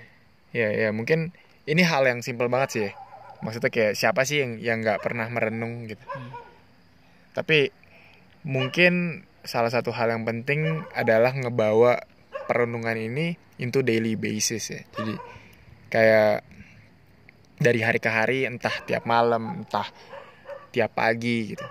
ya 0.54 0.70
ya 0.70 0.88
mungkin 0.94 1.34
ini 1.66 1.82
hal 1.82 2.06
yang 2.06 2.22
simpel 2.22 2.46
banget 2.46 2.68
sih 2.70 2.82
ya. 2.88 2.92
Maksudnya 3.42 3.68
kayak 3.68 3.92
siapa 3.98 4.22
sih 4.24 4.40
yang 4.40 4.52
yang 4.62 4.78
nggak 4.80 5.02
pernah 5.02 5.26
merenung 5.28 5.90
gitu. 5.90 6.00
Hmm. 6.06 6.30
Tapi 7.34 7.74
mungkin 8.46 9.26
salah 9.44 9.68
satu 9.68 9.92
hal 9.92 10.14
yang 10.14 10.22
penting 10.24 10.86
adalah 10.94 11.34
ngebawa 11.34 12.06
perenungan 12.46 12.96
ini 12.96 13.36
into 13.58 13.82
daily 13.82 14.14
basis 14.14 14.70
ya. 14.70 14.80
Jadi 14.94 15.14
kayak 15.90 16.46
dari 17.58 17.80
hari 17.82 17.98
ke 17.98 18.10
hari 18.10 18.38
entah 18.46 18.72
tiap 18.86 19.04
malam 19.04 19.66
entah 19.66 19.90
tiap 20.70 20.94
pagi 20.94 21.54
gitu 21.54 21.66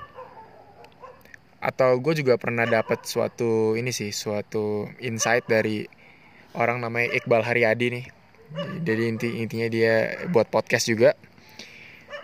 atau 1.64 1.96
gue 1.96 2.20
juga 2.20 2.36
pernah 2.36 2.68
dapat 2.68 3.08
suatu 3.08 3.80
ini 3.80 3.96
sih 3.96 4.12
suatu 4.12 4.92
insight 5.00 5.48
dari 5.48 5.88
orang 6.60 6.84
namanya 6.84 7.16
Iqbal 7.16 7.40
Haryadi 7.40 7.88
nih 7.88 8.06
jadi 8.82 9.10
inti 9.10 9.42
intinya 9.42 9.68
dia 9.70 9.94
buat 10.30 10.48
podcast 10.50 10.90
juga. 10.90 11.18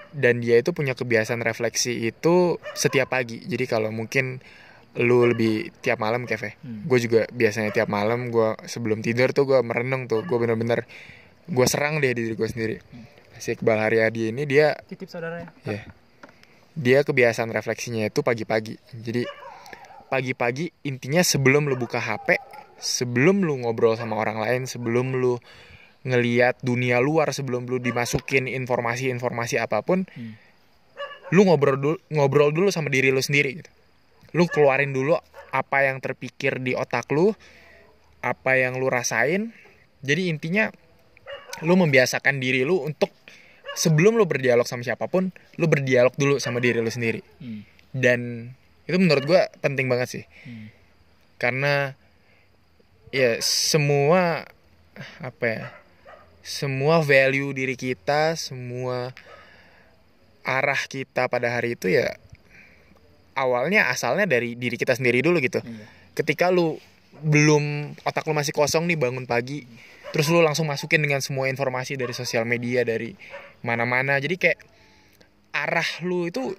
Dan 0.09 0.41
dia 0.41 0.57
itu 0.57 0.73
punya 0.73 0.97
kebiasaan 0.97 1.45
refleksi 1.45 2.09
itu 2.09 2.57
setiap 2.73 3.13
pagi. 3.13 3.45
Jadi 3.45 3.65
kalau 3.69 3.93
mungkin 3.93 4.41
lu 4.97 5.21
lebih 5.29 5.69
tiap 5.85 6.01
malam 6.01 6.25
Kev 6.25 6.41
Hmm. 6.41 6.89
gue 6.89 6.97
juga 6.97 7.21
biasanya 7.29 7.69
tiap 7.69 7.93
malam 7.93 8.33
gue 8.33 8.57
sebelum 8.65 9.05
tidur 9.05 9.29
tuh 9.37 9.45
gue 9.45 9.59
merenung 9.61 10.09
tuh. 10.09 10.25
Gue 10.25 10.41
bener-bener 10.41 10.89
gue 11.45 11.65
serang 11.69 12.01
deh 12.01 12.09
diri 12.09 12.33
gue 12.33 12.49
sendiri. 12.49 12.75
Si 13.37 13.53
Iqbal 13.53 13.79
Haryadi 13.79 14.33
ini 14.33 14.49
dia 14.49 14.73
titip 14.89 15.07
saudaranya. 15.13 15.53
Ya 15.63 15.85
dia 16.79 17.03
kebiasaan 17.03 17.51
refleksinya 17.51 18.07
itu 18.07 18.23
pagi-pagi. 18.23 18.79
Jadi 18.95 19.27
pagi-pagi 20.07 20.71
intinya 20.87 21.21
sebelum 21.21 21.69
lu 21.69 21.75
buka 21.75 21.99
HP 22.01 22.39
sebelum 22.79 23.43
lu 23.43 23.59
ngobrol 23.61 23.99
sama 23.99 24.15
orang 24.15 24.39
lain 24.39 24.63
sebelum 24.63 25.13
lu 25.19 25.37
ngeliat 26.01 26.61
dunia 26.61 26.97
luar 26.99 27.31
sebelum 27.31 27.67
lu 27.67 27.77
dimasukin 27.77 28.47
informasi-informasi 28.47 29.59
apa 29.59 29.83
pun 29.83 30.07
Hmm. 30.07 30.39
lu 31.29 31.45
ngobrol 31.45 31.77
dulu 31.77 31.97
ngobrol 32.09 32.49
dulu 32.49 32.67
sama 32.69 32.87
diri 32.87 33.11
lu 33.11 33.19
sendiri 33.19 33.59
gitu 33.59 33.69
lu 34.33 34.47
keluarin 34.47 34.89
dulu 34.89 35.13
apa 35.49 35.85
yang 35.85 35.99
terpikir 35.99 36.57
di 36.57 36.73
otak 36.73 37.09
lu 37.09 37.35
apa 38.19 38.51
yang 38.55 38.77
lu 38.77 38.87
rasain 38.87 39.51
jadi 39.99 40.27
intinya 40.27 40.71
lu 41.61 41.75
membiasakan 41.75 42.39
diri 42.39 42.63
lu 42.63 42.79
untuk 42.81 43.11
sebelum 43.75 44.15
lu 44.15 44.23
berdialog 44.23 44.65
sama 44.65 44.81
siapa 44.81 45.05
pun 45.05 45.29
lu 45.55 45.65
berdialog 45.67 46.15
dulu 46.15 46.39
sama 46.39 46.57
diri 46.57 46.79
lu 46.79 46.89
sendiri 46.89 47.21
Hmm. 47.37 47.61
dan 47.91 48.19
itu 48.87 48.97
menurut 48.97 49.27
gua 49.27 49.51
penting 49.59 49.85
banget 49.85 50.07
sih 50.09 50.23
Hmm. 50.47 50.71
karena 51.37 51.93
ya 53.09 53.37
semua 53.41 54.45
apa 55.21 55.45
ya 55.45 55.63
semua 56.49 56.99
value 56.99 57.53
diri 57.53 57.77
kita 57.77 58.33
semua 58.33 59.13
arah 60.41 60.81
kita 60.83 61.29
pada 61.29 61.53
hari 61.53 61.77
itu 61.77 61.87
ya 61.87 62.09
awalnya 63.35 63.87
asalnya 63.87 64.25
dari 64.25 64.57
diri 64.57 64.73
kita 64.73 64.97
sendiri 64.97 65.21
dulu 65.21 65.37
gitu 65.37 65.61
Iya. 65.61 65.85
ketika 66.17 66.49
lu 66.49 66.81
belum 67.21 67.93
otak 68.01 68.25
lu 68.25 68.33
masih 68.33 68.51
kosong 68.51 68.89
nih 68.89 68.97
bangun 68.97 69.23
pagi 69.23 69.63
terus 70.09 70.25
lu 70.27 70.41
langsung 70.41 70.65
masukin 70.65 70.99
dengan 70.99 71.21
semua 71.21 71.45
informasi 71.45 71.93
dari 71.93 72.11
sosial 72.11 72.43
media 72.43 72.81
dari 72.81 73.13
mana-mana 73.61 74.17
jadi 74.17 74.35
kayak 74.35 74.59
arah 75.51 75.89
lu 76.01 76.25
itu 76.25 76.57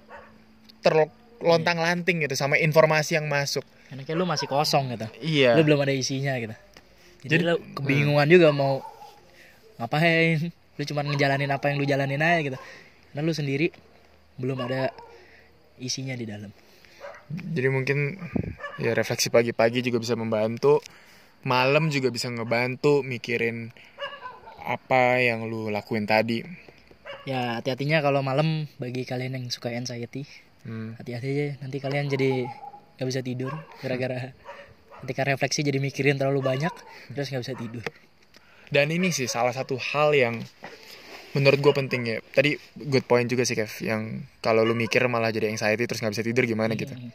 terlontang 0.79 1.77
lanting 1.77 2.23
gitu 2.23 2.33
sama 2.33 2.55
informasi 2.55 3.19
yang 3.19 3.27
masuk 3.27 3.65
Karena 3.89 4.03
kayak 4.03 4.17
lu 4.17 4.25
masih 4.25 4.47
kosong 4.47 4.87
gitu. 4.89 5.07
iya 5.19 5.51
Lu 5.53 5.67
belum 5.67 5.83
ada 5.83 5.91
isinya 5.91 6.31
gitu. 6.37 6.55
Jadi, 7.21 7.33
Jadi- 7.37 7.43
lu 7.43 7.55
kebingungan 7.75 8.23
juga 8.25 8.49
mau 8.49 8.79
ngapain. 9.81 10.53
Lu 10.77 10.83
cuma 10.85 11.01
ngejalanin 11.01 11.49
apa 11.49 11.73
yang 11.73 11.81
lu 11.81 11.85
jalanin 11.85 12.21
aja 12.21 12.39
gitu. 12.45 12.57
Karena 13.11 13.21
lu 13.25 13.33
sendiri 13.33 13.73
belum 14.37 14.61
ada 14.61 14.93
isinya 15.77 16.13
di 16.13 16.23
dalam. 16.23 16.53
jadi 17.31 17.71
mungkin 17.71 18.19
ya 18.75 18.91
refleksi 18.91 19.31
pagi-pagi 19.31 19.79
juga 19.79 20.03
bisa 20.03 20.19
membantu 20.19 20.83
malam 21.41 21.87
juga 21.87 22.11
bisa 22.11 22.27
ngebantu 22.27 23.01
mikirin 23.01 23.71
apa 24.59 25.17
yang 25.17 25.47
lu 25.47 25.71
lakuin 25.71 26.03
tadi 26.03 26.43
Ya 27.23 27.55
hati-hatinya 27.61 28.01
kalau 28.01 28.19
malam 28.19 28.65
bagi 28.81 29.05
kalian 29.05 29.37
yang 29.37 29.45
suka 29.47 29.69
anxiety, 29.71 30.25
Hmm. 30.67 30.93
hati-hati 30.99 31.27
aja 31.29 31.47
nanti 31.63 31.77
kalian 31.79 32.05
jadi 32.05 32.45
nggak 32.97 33.07
bisa 33.07 33.21
tidur 33.23 33.53
gara-gara 33.79 34.33
ketika 35.05 35.21
refleksi 35.25 35.61
jadi 35.63 35.77
mikirin 35.81 36.17
terlalu 36.19 36.41
banyak 36.43 36.73
terus 37.13 37.29
nggak 37.31 37.43
bisa 37.47 37.55
tidur. 37.55 37.85
Dan 38.71 38.87
ini 38.87 39.11
sih 39.11 39.27
salah 39.27 39.51
satu 39.51 39.75
hal 39.75 40.15
yang 40.15 40.39
menurut 41.35 41.59
gue 41.59 41.73
penting 41.75 42.01
ya. 42.07 42.17
Tadi 42.31 42.55
good 42.87 43.03
point 43.03 43.27
juga 43.27 43.43
sih 43.43 43.55
Kev, 43.55 43.71
yang 43.83 44.23
kalau 44.39 44.63
lu 44.63 44.71
mikir 44.71 45.03
malah 45.11 45.31
jadi 45.31 45.51
anxiety 45.51 45.83
terus 45.83 45.99
nggak 45.99 46.15
bisa 46.15 46.23
tidur 46.23 46.47
gimana 46.47 46.79
gitu. 46.79 46.95
Hmm. 46.95 47.11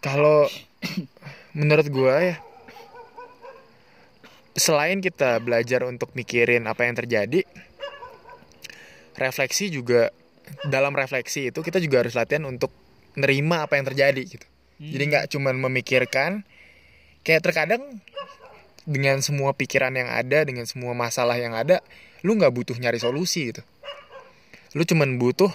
Kalau 0.00 0.48
menurut 1.52 1.88
gue 1.92 2.14
ya, 2.32 2.36
selain 4.56 5.04
kita 5.04 5.44
belajar 5.44 5.84
untuk 5.84 6.16
mikirin 6.16 6.64
apa 6.64 6.88
yang 6.88 6.96
terjadi, 6.96 7.44
refleksi 9.20 9.68
juga 9.68 10.08
dalam 10.64 10.96
refleksi 10.96 11.52
itu 11.52 11.60
kita 11.60 11.76
juga 11.84 12.00
harus 12.00 12.16
latihan 12.16 12.48
untuk 12.48 12.72
nerima 13.18 13.66
apa 13.66 13.76
yang 13.76 13.84
terjadi 13.92 14.22
gitu. 14.24 14.46
Jadi 14.78 15.02
nggak 15.10 15.26
cuman 15.34 15.58
memikirkan, 15.58 16.46
kayak 17.26 17.42
terkadang 17.42 17.82
dengan 18.88 19.20
semua 19.20 19.52
pikiran 19.52 19.92
yang 19.92 20.08
ada, 20.08 20.48
dengan 20.48 20.64
semua 20.64 20.96
masalah 20.96 21.36
yang 21.36 21.52
ada, 21.52 21.84
lu 22.24 22.32
nggak 22.40 22.56
butuh 22.56 22.76
nyari 22.80 22.96
solusi 22.96 23.52
gitu. 23.52 23.60
Lu 24.72 24.88
cuman 24.88 25.20
butuh 25.20 25.52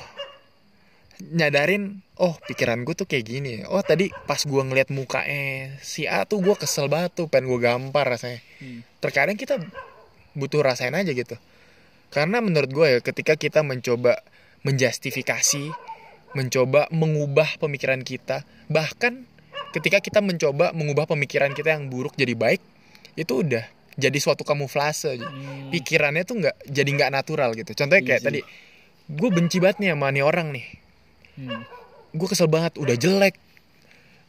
nyadarin, 1.34 2.06
oh 2.22 2.38
pikiran 2.46 2.86
gue 2.86 2.94
tuh 2.94 3.10
kayak 3.10 3.26
gini. 3.26 3.66
Oh 3.66 3.82
tadi 3.82 4.14
pas 4.30 4.38
gue 4.38 4.62
ngeliat 4.62 4.94
mukanya 4.94 5.74
si 5.82 6.06
A 6.06 6.30
tuh 6.30 6.46
gue 6.46 6.54
kesel 6.54 6.86
banget 6.86 7.18
tuh, 7.18 7.26
pengen 7.26 7.50
gue 7.50 7.60
gampar 7.60 8.06
rasanya. 8.06 8.38
Hmm. 8.62 8.86
Terkadang 9.02 9.34
kita 9.34 9.58
butuh 10.38 10.62
rasain 10.62 10.94
aja 10.94 11.10
gitu. 11.10 11.34
Karena 12.14 12.38
menurut 12.38 12.70
gue 12.70 12.86
ya, 12.86 13.00
ketika 13.02 13.34
kita 13.34 13.66
mencoba 13.66 14.22
menjustifikasi, 14.62 15.74
mencoba 16.38 16.86
mengubah 16.94 17.58
pemikiran 17.58 18.06
kita, 18.06 18.46
bahkan 18.70 19.26
ketika 19.74 19.98
kita 19.98 20.22
mencoba 20.22 20.70
mengubah 20.78 21.10
pemikiran 21.10 21.58
kita 21.58 21.74
yang 21.74 21.90
buruk 21.90 22.14
jadi 22.14 22.38
baik, 22.38 22.62
itu 23.14 23.34
udah 23.46 23.66
jadi 23.94 24.18
suatu 24.18 24.42
kamuflase. 24.42 25.22
Hmm. 25.22 25.70
Pikirannya 25.70 26.24
tuh 26.26 26.42
nggak 26.42 26.56
jadi 26.70 26.90
nggak 26.90 27.12
natural 27.14 27.54
gitu. 27.54 27.78
Contohnya 27.78 28.02
Iya 28.02 28.10
kayak 28.10 28.22
sih. 28.22 28.28
tadi, 28.28 28.40
gue 29.10 29.30
benci 29.30 29.58
banget 29.62 29.78
nih 29.82 29.90
sama 29.94 30.08
nih 30.10 30.24
orang 30.26 30.48
nih. 30.54 30.66
Hmm. 31.38 31.62
Gue 32.14 32.28
kesel 32.30 32.50
banget, 32.50 32.78
udah 32.78 32.94
jelek, 32.98 33.38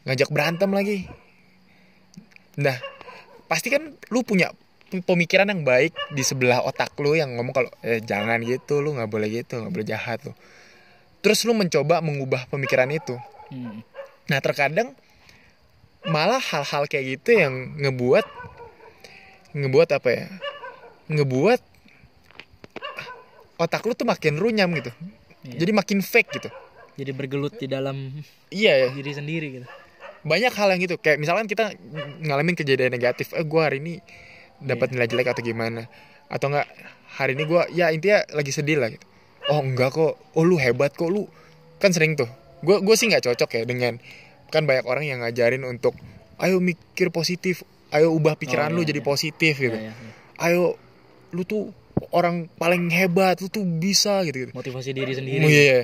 ngajak 0.09 0.29
berantem 0.33 0.69
lagi. 0.73 1.05
Nah, 2.57 2.77
pasti 3.45 3.69
kan 3.69 3.93
lu 4.09 4.25
punya 4.25 4.49
pemikiran 4.89 5.49
yang 5.49 5.65
baik 5.65 5.93
di 6.13 6.23
sebelah 6.23 6.61
otak 6.63 6.93
lu 7.01 7.17
yang 7.17 7.35
ngomong 7.35 7.53
kalau 7.53 7.71
eh 7.85 8.01
jangan 8.01 8.41
gitu, 8.41 8.81
lu 8.81 8.97
nggak 8.97 9.09
boleh 9.09 9.29
gitu, 9.29 9.61
nggak 9.61 9.73
boleh 9.73 9.87
jahat 9.87 10.21
lu. 10.25 10.33
Terus 11.25 11.41
lu 11.45 11.57
mencoba 11.57 12.05
mengubah 12.05 12.45
pemikiran 12.49 12.89
itu. 12.93 13.17
Hmm. 13.49 13.81
Nah 14.29 14.39
terkadang 14.41 14.93
malah 16.05 16.41
hal-hal 16.41 16.85
kayak 16.85 17.17
gitu 17.17 17.33
yang 17.33 17.53
ngebuat 17.81 18.25
ngebuat 19.55 19.89
apa 19.95 20.09
ya? 20.11 20.25
Ngebuat 21.07 21.59
otak 23.55 23.87
lu 23.87 23.95
tuh 23.95 24.03
makin 24.03 24.35
runyam 24.35 24.67
gitu. 24.75 24.91
Iya. 25.47 25.63
Jadi 25.63 25.71
makin 25.71 25.99
fake 26.03 26.29
gitu. 26.35 26.49
Jadi 26.99 27.11
bergelut 27.15 27.55
di 27.55 27.67
dalam 27.71 28.11
Iya 28.51 28.87
ya. 28.87 28.89
diri 28.91 29.11
sendiri 29.15 29.47
gitu. 29.61 29.67
Banyak 30.27 30.51
hal 30.51 30.67
yang 30.75 30.81
gitu. 30.83 30.95
Kayak 30.99 31.23
misalkan 31.23 31.47
kita 31.47 31.71
ngalamin 32.23 32.55
kejadian 32.57 32.91
negatif. 32.91 33.31
Eh 33.31 33.47
gue 33.47 33.61
hari 33.61 33.79
ini 33.79 33.93
dapat 34.59 34.91
nilai 34.91 35.07
jelek 35.07 35.31
atau 35.31 35.43
gimana? 35.43 35.87
Atau 36.27 36.51
enggak 36.51 36.67
hari 37.15 37.39
ini 37.39 37.43
gue 37.47 37.61
ya 37.71 37.95
intinya 37.95 38.23
lagi 38.35 38.51
sedih 38.51 38.81
lah 38.81 38.91
gitu. 38.91 39.05
Oh 39.47 39.61
enggak 39.63 39.95
kok. 39.95 40.19
Oh 40.35 40.43
lu 40.43 40.59
hebat 40.59 40.91
kok 40.91 41.07
lu. 41.07 41.29
Kan 41.79 41.95
sering 41.95 42.19
tuh. 42.19 42.27
Gue 42.65 42.81
gue 42.81 42.95
sih 42.97 43.07
nggak 43.07 43.23
cocok 43.23 43.61
ya 43.61 43.63
dengan 43.63 44.01
kan 44.49 44.63
banyak 44.63 44.87
orang 44.87 45.05
yang 45.05 45.19
ngajarin 45.21 45.63
untuk 45.67 45.93
ayo 46.39 46.59
mikir 46.59 47.11
positif, 47.11 47.63
ayo 47.95 48.11
ubah 48.11 48.35
pikiran 48.35 48.69
Oh, 48.69 48.75
lu 48.75 48.81
iya, 48.81 48.89
jadi 48.89 48.99
iya. 48.99 49.07
positif 49.07 49.53
gitu. 49.55 49.73
Ya, 49.73 49.89
ya, 49.89 49.93
ya. 49.93 50.11
Ayo 50.41 50.75
lu 51.31 51.43
tuh 51.43 51.71
orang 52.11 52.51
paling 52.53 52.87
hebat, 52.89 53.39
lu 53.39 53.47
tuh 53.47 53.63
bisa 53.63 54.19
gitu. 54.23 54.45
gitu. 54.45 54.51
Motivasi 54.51 54.91
diri 54.91 55.11
sendiri. 55.11 55.39
Oh 55.39 55.47
iya. 55.47 55.79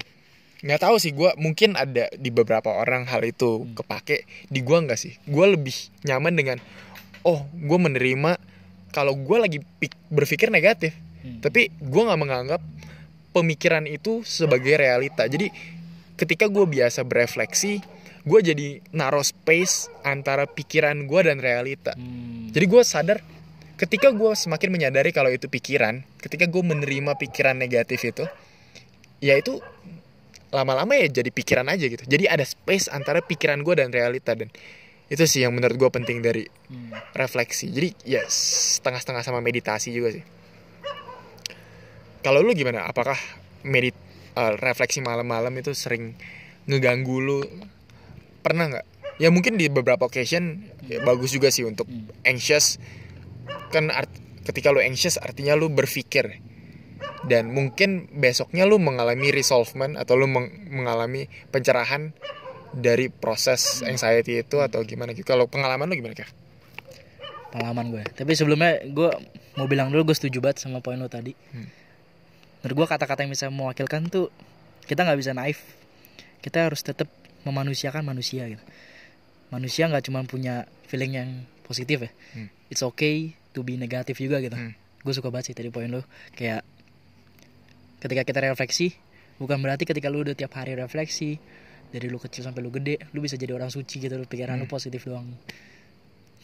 Nggak 0.62 0.82
tahu 0.82 0.96
sih 0.98 1.10
gue 1.10 1.32
mungkin 1.36 1.74
ada 1.74 2.06
di 2.12 2.30
beberapa 2.30 2.70
orang 2.70 3.04
hal 3.06 3.24
itu 3.24 3.64
Hmm. 3.64 3.74
kepake 3.74 4.24
di 4.46 4.60
gua 4.60 4.78
nggak 4.80 4.96
sih. 4.96 5.16
Gue 5.24 5.50
lebih 5.50 5.74
nyaman 6.04 6.34
dengan 6.34 6.58
oh 7.22 7.42
gue 7.50 7.80
menerima 7.80 8.38
kalau 8.90 9.16
gue 9.16 9.38
lagi 9.38 9.58
pik- 9.58 9.98
berpikir 10.08 10.48
negatif, 10.48 10.92
Hmm. 11.22 11.40
tapi 11.40 11.72
gue 11.72 12.02
nggak 12.04 12.20
menganggap 12.20 12.62
pemikiran 13.32 13.86
itu 13.86 14.22
sebagai 14.22 14.76
realita. 14.76 15.24
Jadi 15.24 15.48
ketika 16.14 16.46
gue 16.46 16.66
biasa 16.68 17.02
berefleksi, 17.02 17.80
gue 18.22 18.40
jadi 18.42 18.68
naruh 18.94 19.26
space 19.26 19.90
antara 20.06 20.46
pikiran 20.46 21.10
gue 21.10 21.22
dan 21.26 21.42
realita. 21.42 21.98
Hmm. 21.98 22.54
Jadi 22.54 22.66
gue 22.70 22.84
sadar 22.86 23.18
ketika 23.82 24.14
gue 24.14 24.32
semakin 24.38 24.70
menyadari 24.70 25.10
kalau 25.10 25.34
itu 25.34 25.50
pikiran, 25.50 26.06
ketika 26.22 26.46
gue 26.46 26.62
menerima 26.62 27.18
pikiran 27.18 27.58
negatif 27.58 28.06
itu, 28.06 28.26
ya 29.26 29.34
itu 29.42 29.58
lama-lama 30.54 30.94
ya 31.00 31.10
jadi 31.10 31.34
pikiran 31.34 31.66
aja 31.72 31.90
gitu. 31.90 32.04
Jadi 32.06 32.30
ada 32.30 32.46
space 32.46 32.94
antara 32.94 33.26
pikiran 33.26 33.66
gue 33.66 33.74
dan 33.74 33.90
realita 33.90 34.38
dan 34.38 34.54
itu 35.12 35.24
sih 35.28 35.44
yang 35.44 35.52
menurut 35.58 35.76
gue 35.76 35.90
penting 35.92 36.22
dari 36.22 36.46
Hmm. 36.72 36.94
refleksi. 37.18 37.68
Jadi 37.68 37.90
ya 38.08 38.24
setengah-setengah 38.30 39.28
sama 39.28 39.44
meditasi 39.44 39.92
juga 39.92 40.16
sih. 40.16 40.24
Kalau 42.22 42.46
lu 42.46 42.54
gimana? 42.54 42.86
Apakah 42.86 43.18
medit 43.66 43.98
eh, 44.38 44.54
refleksi 44.62 45.02
malam-malam 45.02 45.52
itu 45.58 45.74
sering 45.74 46.16
ngeganggu 46.70 47.18
lu? 47.20 47.40
Pernah 48.42 48.66
nggak? 48.68 48.86
Ya 49.18 49.30
mungkin 49.30 49.56
di 49.56 49.70
beberapa 49.70 50.04
occasion 50.04 50.60
ya, 50.84 51.02
bagus 51.02 51.30
juga 51.30 51.48
sih 51.48 51.62
untuk 51.62 51.86
Hmm. 51.86 52.10
anxious. 52.24 52.82
Kan 53.70 53.90
art- 53.90 54.12
ketika 54.42 54.70
lu 54.70 54.80
anxious 54.80 55.16
artinya 55.16 55.54
lu 55.54 55.70
berpikir 55.70 56.42
dan 57.24 57.50
mungkin 57.50 58.10
besoknya 58.12 58.66
lu 58.66 58.78
mengalami 58.78 59.30
resolvement 59.30 59.94
atau 59.94 60.18
lu 60.18 60.26
meng- 60.26 60.50
mengalami 60.68 61.26
pencerahan 61.48 62.14
dari 62.72 63.08
proses 63.08 63.84
anxiety 63.84 64.40
itu 64.40 64.58
atau 64.58 64.82
gimana 64.82 65.12
gitu. 65.12 65.28
Kalau 65.28 65.46
pengalaman 65.46 65.86
lu 65.86 65.96
gimana, 65.96 66.14
Kev? 66.14 66.30
pengalaman 67.52 67.92
gue 67.92 68.04
tapi 68.16 68.32
sebelumnya 68.32 68.80
gue 68.88 69.12
mau 69.60 69.68
bilang 69.68 69.92
dulu 69.92 70.08
gue 70.08 70.16
setuju 70.16 70.40
banget 70.40 70.64
sama 70.64 70.80
poin 70.80 70.96
lo 70.96 71.12
tadi 71.12 71.36
Hmm. 71.52 71.68
menurut 72.64 72.76
gue 72.80 72.88
kata-kata 72.88 73.28
yang 73.28 73.32
bisa 73.36 73.52
mewakilkan 73.52 74.08
tuh 74.08 74.32
kita 74.88 75.04
nggak 75.04 75.20
bisa 75.20 75.36
naif 75.36 75.60
kita 76.40 76.72
harus 76.72 76.80
tetap 76.80 77.12
memanusiakan 77.44 78.04
manusia 78.04 78.46
gitu 78.48 78.64
manusia 79.50 79.88
nggak 79.88 80.04
cuma 80.06 80.24
punya 80.24 80.64
feeling 80.88 81.14
yang 81.16 81.30
positif 81.66 82.04
ya 82.04 82.12
Hmm. 82.36 82.48
it's 82.68 82.82
okay 82.82 83.32
to 83.52 83.62
be 83.62 83.76
negatif 83.76 84.18
juga 84.18 84.40
gitu 84.40 84.56
Hmm. 84.56 84.74
gue 85.02 85.14
suka 85.14 85.28
banget 85.28 85.52
sih 85.52 85.56
tadi 85.56 85.70
poin 85.70 85.90
lo 85.90 86.06
kayak 86.34 86.62
ketika 88.00 88.22
kita 88.24 88.40
refleksi 88.44 88.94
bukan 89.38 89.58
berarti 89.60 89.84
ketika 89.84 90.08
lu 90.08 90.22
udah 90.22 90.34
tiap 90.34 90.54
hari 90.54 90.74
refleksi 90.74 91.42
dari 91.92 92.08
lu 92.08 92.18
kecil 92.18 92.46
sampai 92.46 92.62
lu 92.62 92.72
gede 92.72 93.02
lu 93.12 93.20
bisa 93.20 93.36
jadi 93.36 93.52
orang 93.52 93.68
suci 93.68 94.00
gitu 94.00 94.14
lu 94.16 94.26
pikiran 94.26 94.56
lu 94.56 94.66
Hmm. 94.66 94.74
positif 94.74 95.02
doang 95.04 95.28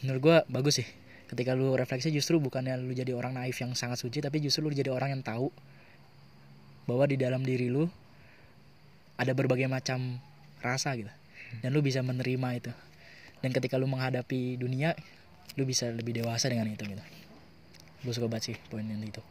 menurut 0.02 0.20
gue 0.20 0.36
bagus 0.50 0.78
sih 0.78 0.88
ketika 1.28 1.52
lu 1.52 1.74
refleksi 1.74 2.08
justru 2.08 2.38
bukannya 2.38 2.76
lu 2.76 2.92
jadi 2.92 3.12
orang 3.12 3.36
naif 3.36 3.58
yang 3.58 3.72
sangat 3.72 3.98
suci 3.98 4.18
tapi 4.18 4.38
justru 4.38 4.64
lu 4.64 4.72
jadi 4.72 4.88
orang 4.88 5.12
yang 5.12 5.22
tahu 5.22 5.50
bahwa 6.84 7.04
di 7.04 7.16
dalam 7.16 7.44
diri 7.44 7.68
lu 7.68 7.84
ada 9.18 9.32
berbagai 9.34 9.66
macam 9.66 10.22
rasa 10.64 10.94
gitu. 10.98 11.10
Dan 11.64 11.72
lu 11.72 11.80
bisa 11.80 12.04
menerima 12.04 12.48
itu. 12.58 12.72
Dan 13.40 13.54
ketika 13.54 13.78
lu 13.78 13.86
menghadapi 13.86 14.58
dunia 14.58 14.92
lu 15.56 15.64
bisa 15.64 15.90
lebih 15.90 16.22
dewasa 16.22 16.50
dengan 16.50 16.70
itu 16.70 16.84
gitu. 16.86 17.04
Gue 18.04 18.12
suka 18.14 18.30
banget 18.30 18.54
sih 18.54 18.56
poin 18.70 18.86
yang 18.86 19.02
itu. 19.02 19.22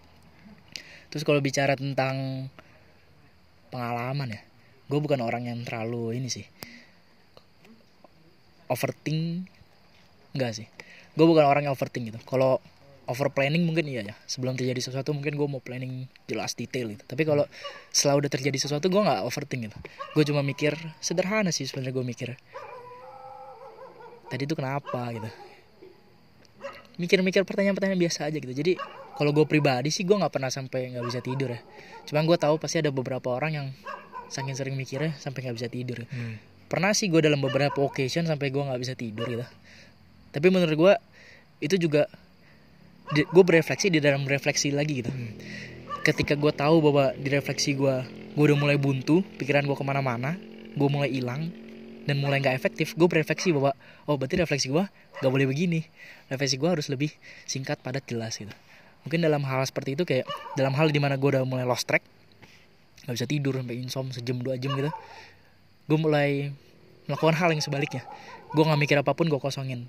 Terus 1.08 1.24
kalau 1.24 1.40
bicara 1.40 1.80
tentang 1.80 2.48
pengalaman 3.72 4.32
ya 4.32 4.42
gue 4.88 5.00
bukan 5.04 5.20
orang 5.20 5.52
yang 5.52 5.60
terlalu 5.68 6.16
ini 6.16 6.32
sih. 6.32 6.48
Overthink 8.72 9.48
enggak 10.36 10.52
sih. 10.56 10.68
Gue 11.16 11.26
bukan 11.28 11.48
orang 11.48 11.68
yang 11.68 11.74
overthink 11.76 12.12
gitu. 12.12 12.20
Kalau 12.24 12.60
over 13.08 13.32
planning 13.32 13.64
mungkin 13.64 13.88
iya 13.88 14.04
ya. 14.04 14.16
Sebelum 14.28 14.60
terjadi 14.60 14.80
sesuatu 14.84 15.16
mungkin 15.16 15.40
gue 15.40 15.48
mau 15.48 15.64
planning 15.64 16.08
jelas 16.28 16.54
detail 16.54 16.92
gitu. 16.92 17.04
Tapi 17.08 17.24
kalau 17.24 17.48
setelah 17.90 18.20
udah 18.20 18.32
terjadi 18.32 18.58
sesuatu 18.60 18.92
gue 18.92 19.02
nggak 19.02 19.24
overthink 19.24 19.72
gitu. 19.72 19.78
Gue 20.14 20.24
cuma 20.28 20.44
mikir 20.44 20.76
sederhana 21.00 21.50
sih 21.56 21.66
sebenarnya 21.66 21.94
gue 21.96 22.06
mikir. 22.06 22.30
Tadi 24.28 24.44
itu 24.44 24.56
kenapa 24.56 25.08
gitu. 25.16 25.30
Mikir-mikir 26.98 27.46
pertanyaan-pertanyaan 27.46 28.02
biasa 28.02 28.28
aja 28.28 28.38
gitu. 28.38 28.52
Jadi 28.52 28.76
kalau 29.16 29.32
gue 29.34 29.46
pribadi 29.48 29.90
sih 29.90 30.04
gue 30.04 30.18
nggak 30.18 30.34
pernah 30.34 30.52
sampai 30.52 30.94
nggak 30.94 31.06
bisa 31.08 31.20
tidur 31.24 31.50
ya. 31.56 31.62
Cuman 32.06 32.28
gue 32.28 32.38
tahu 32.38 32.60
pasti 32.60 32.84
ada 32.84 32.92
beberapa 32.92 33.32
orang 33.34 33.52
yang 33.54 33.68
saking 34.28 34.56
sering 34.60 34.76
mikirnya 34.76 35.16
sampai 35.16 35.48
nggak 35.48 35.56
bisa 35.56 35.70
tidur 35.72 36.04
Hmm. 36.12 36.36
pernah 36.68 36.92
sih 36.92 37.08
gue 37.08 37.24
dalam 37.24 37.40
beberapa 37.40 37.80
occasion 37.80 38.28
sampai 38.28 38.52
gue 38.52 38.60
nggak 38.60 38.82
bisa 38.84 38.92
tidur 38.92 39.24
gitu. 39.24 39.46
Tapi 40.36 40.48
menurut 40.52 40.76
gue 40.76 40.94
itu 41.64 41.80
juga 41.80 42.12
gue 43.14 43.44
berefleksi 43.44 43.88
di 43.88 44.04
dalam 44.04 44.28
refleksi 44.28 44.74
lagi 44.76 45.04
gitu. 45.04 45.12
Ketika 46.04 46.36
gue 46.36 46.52
tahu 46.52 46.84
bahwa 46.84 47.16
di 47.16 47.30
refleksi 47.32 47.76
gue 47.76 48.04
gue 48.36 48.44
udah 48.44 48.58
mulai 48.60 48.76
buntu 48.76 49.24
pikiran 49.40 49.64
gue 49.66 49.74
ke 49.76 49.86
mana-mana 49.88 50.38
gue 50.78 50.88
mulai 50.92 51.10
hilang 51.10 51.50
dan 52.06 52.22
mulai 52.22 52.38
nggak 52.40 52.54
efektif 52.54 52.94
gue 52.94 53.08
berefleksi 53.10 53.50
bahwa 53.52 53.74
oh 54.06 54.16
berarti 54.16 54.40
refleksi 54.40 54.68
gue 54.72 54.84
nggak 55.24 55.32
boleh 55.32 55.48
begini. 55.48 55.82
Refleksi 56.28 56.56
gue 56.60 56.70
harus 56.70 56.88
lebih 56.92 57.12
singkat 57.48 57.80
padat 57.80 58.04
jelas 58.08 58.36
gitu. 58.36 58.52
Mungkin 59.08 59.24
dalam 59.24 59.40
hal 59.48 59.64
seperti 59.64 59.96
itu 59.96 60.04
kayak 60.04 60.28
dalam 60.60 60.76
hal 60.76 60.92
di 60.92 61.00
mana 61.00 61.16
gue 61.16 61.30
udah 61.32 61.48
mulai 61.48 61.64
lost 61.64 61.88
track 61.88 62.04
nggak 63.08 63.24
bisa 63.24 63.28
tidur 63.30 63.56
sampai 63.56 63.80
insom 63.80 64.12
sejam 64.12 64.36
dua 64.44 64.60
jam 64.60 64.76
gitu 64.76 64.92
gue 65.88 65.96
mulai 65.96 66.52
melakukan 67.08 67.40
hal 67.40 67.56
yang 67.56 67.64
sebaliknya. 67.64 68.04
Gue 68.52 68.68
nggak 68.68 68.80
mikir 68.84 68.98
apa 69.00 69.16
pun 69.16 69.32
gue 69.32 69.40
kosongin. 69.40 69.88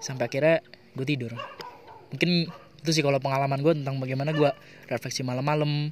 Sampai 0.00 0.32
akhirnya 0.32 0.64
gue 0.96 1.04
tidur 1.04 1.36
mungkin 2.14 2.46
itu 2.84 2.90
sih 2.94 3.02
kalau 3.02 3.18
pengalaman 3.18 3.58
gue 3.58 3.74
tentang 3.74 3.98
bagaimana 3.98 4.30
gue 4.30 4.54
refleksi 4.86 5.26
malam-malam 5.26 5.90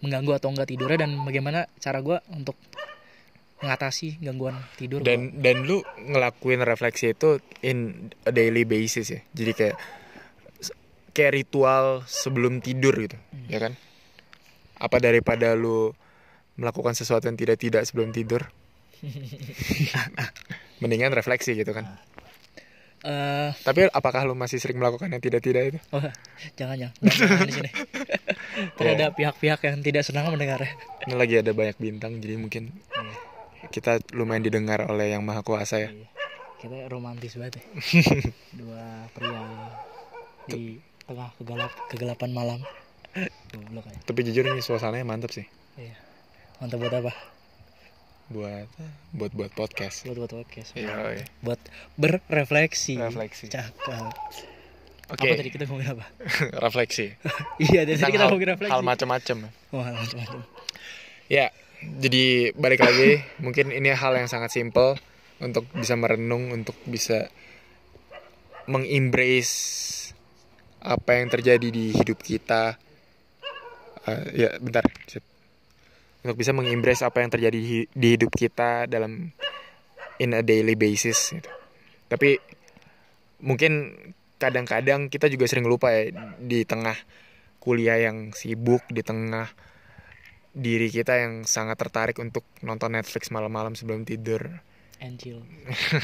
mengganggu 0.00 0.32
atau 0.40 0.48
enggak 0.54 0.72
tidurnya 0.72 1.04
dan 1.04 1.20
bagaimana 1.26 1.68
cara 1.82 2.00
gue 2.00 2.16
untuk 2.32 2.56
mengatasi 3.58 4.22
gangguan 4.22 4.54
tidur 4.78 5.02
gua. 5.02 5.10
dan 5.10 5.34
dan 5.42 5.66
lu 5.66 5.82
ngelakuin 5.98 6.62
refleksi 6.62 7.10
itu 7.10 7.42
in 7.66 8.08
a 8.22 8.30
daily 8.30 8.62
basis 8.62 9.10
ya. 9.10 9.20
Jadi 9.34 9.52
kayak 9.58 9.76
kayak 11.10 11.32
ritual 11.34 12.06
sebelum 12.06 12.62
tidur 12.62 12.94
gitu 12.94 13.18
ya 13.50 13.58
kan? 13.58 13.74
Apa 14.78 15.02
daripada 15.02 15.58
lu 15.58 15.90
melakukan 16.54 16.94
sesuatu 16.94 17.26
yang 17.26 17.34
tidak 17.34 17.58
tidak 17.58 17.82
sebelum 17.82 18.14
tidur? 18.14 18.46
Mendingan 20.82 21.10
refleksi 21.10 21.58
gitu 21.58 21.74
kan 21.74 21.98
Eh, 22.98 23.50
tapi 23.62 23.86
apakah 23.94 24.26
lu 24.26 24.34
masih 24.34 24.58
sering 24.58 24.82
melakukan 24.82 25.06
yang 25.06 25.22
tidak 25.22 25.38
tidak 25.38 25.70
itu? 25.70 25.78
Oh, 25.94 26.02
jangan 26.58 26.74
jangan. 26.74 26.94
Jangan, 26.98 27.28
jangan 27.30 27.46
di 27.46 27.54
sini. 27.54 27.70
Tidak 28.58 28.92
ada 28.98 29.14
pihak-pihak 29.14 29.60
yang 29.70 29.78
tidak 29.86 30.02
senang 30.02 30.34
mendengar. 30.34 30.58
Ini 31.06 31.14
lagi 31.14 31.38
ada 31.38 31.54
banyak 31.54 31.78
bintang 31.78 32.18
jadi 32.18 32.34
mungkin 32.34 32.74
kita 33.70 34.02
lumayan 34.10 34.42
didengar 34.42 34.82
oleh 34.90 35.14
yang 35.14 35.22
maha 35.22 35.46
kuasa 35.46 35.78
ya. 35.78 35.90
Iya. 35.94 36.08
kita 36.58 36.90
romantis 36.90 37.38
banget 37.38 37.62
ya. 37.62 37.64
Dua 38.58 39.06
pria 39.14 39.42
di 40.50 40.82
tengah 41.06 41.30
kegelap 41.38 41.72
kegelapan 41.86 42.30
malam. 42.34 42.60
Tapi 44.02 44.20
jujur 44.26 44.42
ini 44.42 44.58
suasananya 44.58 45.06
mantap 45.06 45.30
sih. 45.30 45.46
Iya. 45.78 45.94
Mantap 46.58 46.82
buat 46.82 46.94
apa 46.98 47.37
buat 48.28 48.68
buat 49.10 49.32
buat 49.32 49.52
podcast 49.52 50.04
buat 50.04 50.18
buat 50.20 50.32
podcast 50.36 50.76
Iya, 50.76 50.92
iya. 51.16 51.24
buat 51.40 51.60
berrefleksi 51.96 53.00
Refleksi. 53.00 53.48
cakep 53.48 54.12
Oke, 55.08 55.24
apa 55.24 55.40
tadi 55.40 55.48
kita 55.48 55.64
ngomongin 55.64 55.96
apa 55.96 56.04
refleksi. 56.64 57.16
iya 57.64 57.88
dari 57.88 57.96
tadi 57.96 58.12
kita 58.12 58.28
ngomongin 58.28 58.48
refleksi 58.52 58.72
hal 58.72 58.82
macam-macam. 58.84 59.36
oh, 59.72 59.80
hal 59.80 59.94
macam-macam 59.96 60.40
Ya, 61.28 61.52
jadi 61.80 62.56
balik 62.56 62.80
lagi, 62.80 63.20
mungkin 63.36 63.68
ini 63.68 63.92
hal 63.92 64.16
yang 64.16 64.26
sangat 64.26 64.48
simple 64.48 64.96
untuk 65.40 65.68
bisa 65.76 65.92
merenung, 65.92 66.48
untuk 66.50 66.72
bisa 66.84 67.28
mengembrace 68.64 69.52
apa 70.80 71.20
yang 71.20 71.28
terjadi 71.28 71.68
di 71.68 71.92
hidup 71.92 72.16
kita. 72.18 72.80
Eh, 74.08 74.24
ya, 74.40 74.50
bentar. 74.56 74.88
Sip. 75.04 75.20
Untuk 76.24 76.36
bisa 76.38 76.50
mengembrace 76.50 77.06
apa 77.06 77.22
yang 77.22 77.30
terjadi 77.30 77.58
di, 77.58 77.86
di 77.90 78.08
hidup 78.18 78.34
kita 78.34 78.90
dalam 78.90 79.30
in 80.18 80.30
a 80.34 80.42
daily 80.42 80.74
basis. 80.74 81.38
Gitu. 81.38 81.50
Tapi 82.10 82.38
mungkin 83.42 83.94
kadang-kadang 84.38 85.10
kita 85.10 85.30
juga 85.30 85.46
sering 85.46 85.66
lupa 85.66 85.94
ya 85.94 86.10
di 86.38 86.66
tengah 86.66 86.94
kuliah 87.62 87.98
yang 87.98 88.34
sibuk, 88.34 88.82
di 88.90 89.02
tengah 89.02 89.50
diri 90.58 90.90
kita 90.90 91.22
yang 91.22 91.46
sangat 91.46 91.78
tertarik 91.78 92.18
untuk 92.18 92.42
nonton 92.66 92.98
Netflix 92.98 93.30
malam-malam 93.30 93.78
sebelum 93.78 94.02
tidur 94.02 94.58
and 94.98 95.14
chill 95.22 95.38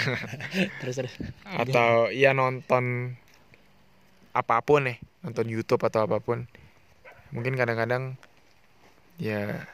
terus 0.80 1.02
terus 1.02 1.14
atau 1.42 2.06
ya 2.14 2.30
nonton 2.30 3.16
apa 4.30 4.62
pun 4.62 4.86
nih 4.86 4.98
nonton 5.26 5.50
YouTube 5.50 5.82
atau 5.82 6.06
apa 6.06 6.22
pun 6.22 6.46
mungkin 7.34 7.58
kadang-kadang 7.58 8.14
ya 9.18 9.66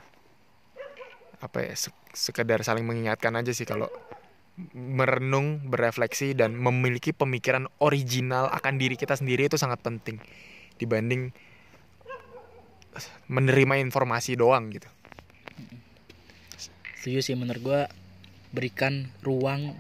apa 1.41 1.65
ya 1.65 1.75
se- 1.75 1.97
sekedar 2.13 2.61
saling 2.61 2.85
mengingatkan 2.85 3.33
aja 3.37 3.51
sih 3.57 3.65
kalau 3.65 3.89
merenung 4.77 5.65
berefleksi 5.73 6.37
dan 6.37 6.53
memiliki 6.53 7.17
pemikiran 7.17 7.65
original 7.81 8.53
akan 8.53 8.77
diri 8.77 9.01
kita 9.01 9.17
sendiri 9.17 9.49
itu 9.49 9.57
sangat 9.57 9.81
penting 9.81 10.21
dibanding 10.77 11.33
menerima 13.31 13.81
informasi 13.81 14.37
doang 14.37 14.69
gitu. 14.75 14.89
Setuju 17.01 17.25
sih 17.25 17.37
menurut 17.39 17.63
gua 17.65 17.83
berikan 18.53 19.09
ruang 19.25 19.73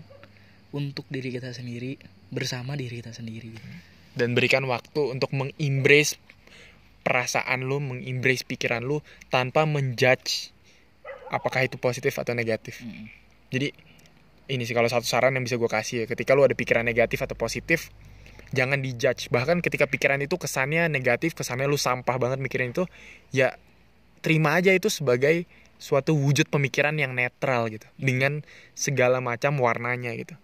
untuk 0.70 1.04
diri 1.10 1.34
kita 1.34 1.52
sendiri 1.52 1.98
bersama 2.30 2.78
diri 2.78 3.02
kita 3.02 3.12
sendiri. 3.12 3.52
Dan 4.14 4.32
berikan 4.38 4.64
waktu 4.70 5.10
untuk 5.10 5.34
mengembrace 5.34 6.16
perasaan 7.02 7.66
lu, 7.66 7.82
mengembrace 7.82 8.46
pikiran 8.46 8.86
lu 8.86 9.02
tanpa 9.28 9.66
menjudge 9.66 10.54
apakah 11.30 11.64
itu 11.64 11.78
positif 11.78 12.18
atau 12.18 12.34
negatif. 12.34 12.82
Mm. 12.82 13.06
Jadi 13.50 13.68
ini 14.50 14.62
sih 14.66 14.74
kalau 14.74 14.90
satu 14.90 15.06
saran 15.06 15.38
yang 15.38 15.46
bisa 15.46 15.56
gue 15.56 15.70
kasih 15.70 16.04
ya, 16.04 16.04
ketika 16.10 16.34
lu 16.34 16.42
ada 16.42 16.58
pikiran 16.58 16.82
negatif 16.82 17.22
atau 17.22 17.38
positif, 17.38 17.94
jangan 18.50 18.82
dijudge. 18.82 19.30
Bahkan 19.30 19.62
ketika 19.62 19.86
pikiran 19.86 20.18
itu 20.18 20.34
kesannya 20.34 20.90
negatif, 20.90 21.38
kesannya 21.38 21.70
lu 21.70 21.78
sampah 21.78 22.18
banget 22.18 22.42
mikirin 22.42 22.74
itu, 22.74 22.84
ya 23.30 23.54
terima 24.20 24.58
aja 24.58 24.74
itu 24.74 24.90
sebagai 24.90 25.46
suatu 25.80 26.12
wujud 26.12 26.50
pemikiran 26.50 26.92
yang 26.98 27.14
netral 27.14 27.70
gitu, 27.70 27.86
dengan 27.96 28.42
segala 28.74 29.22
macam 29.22 29.56
warnanya 29.62 30.12
gitu. 30.18 30.34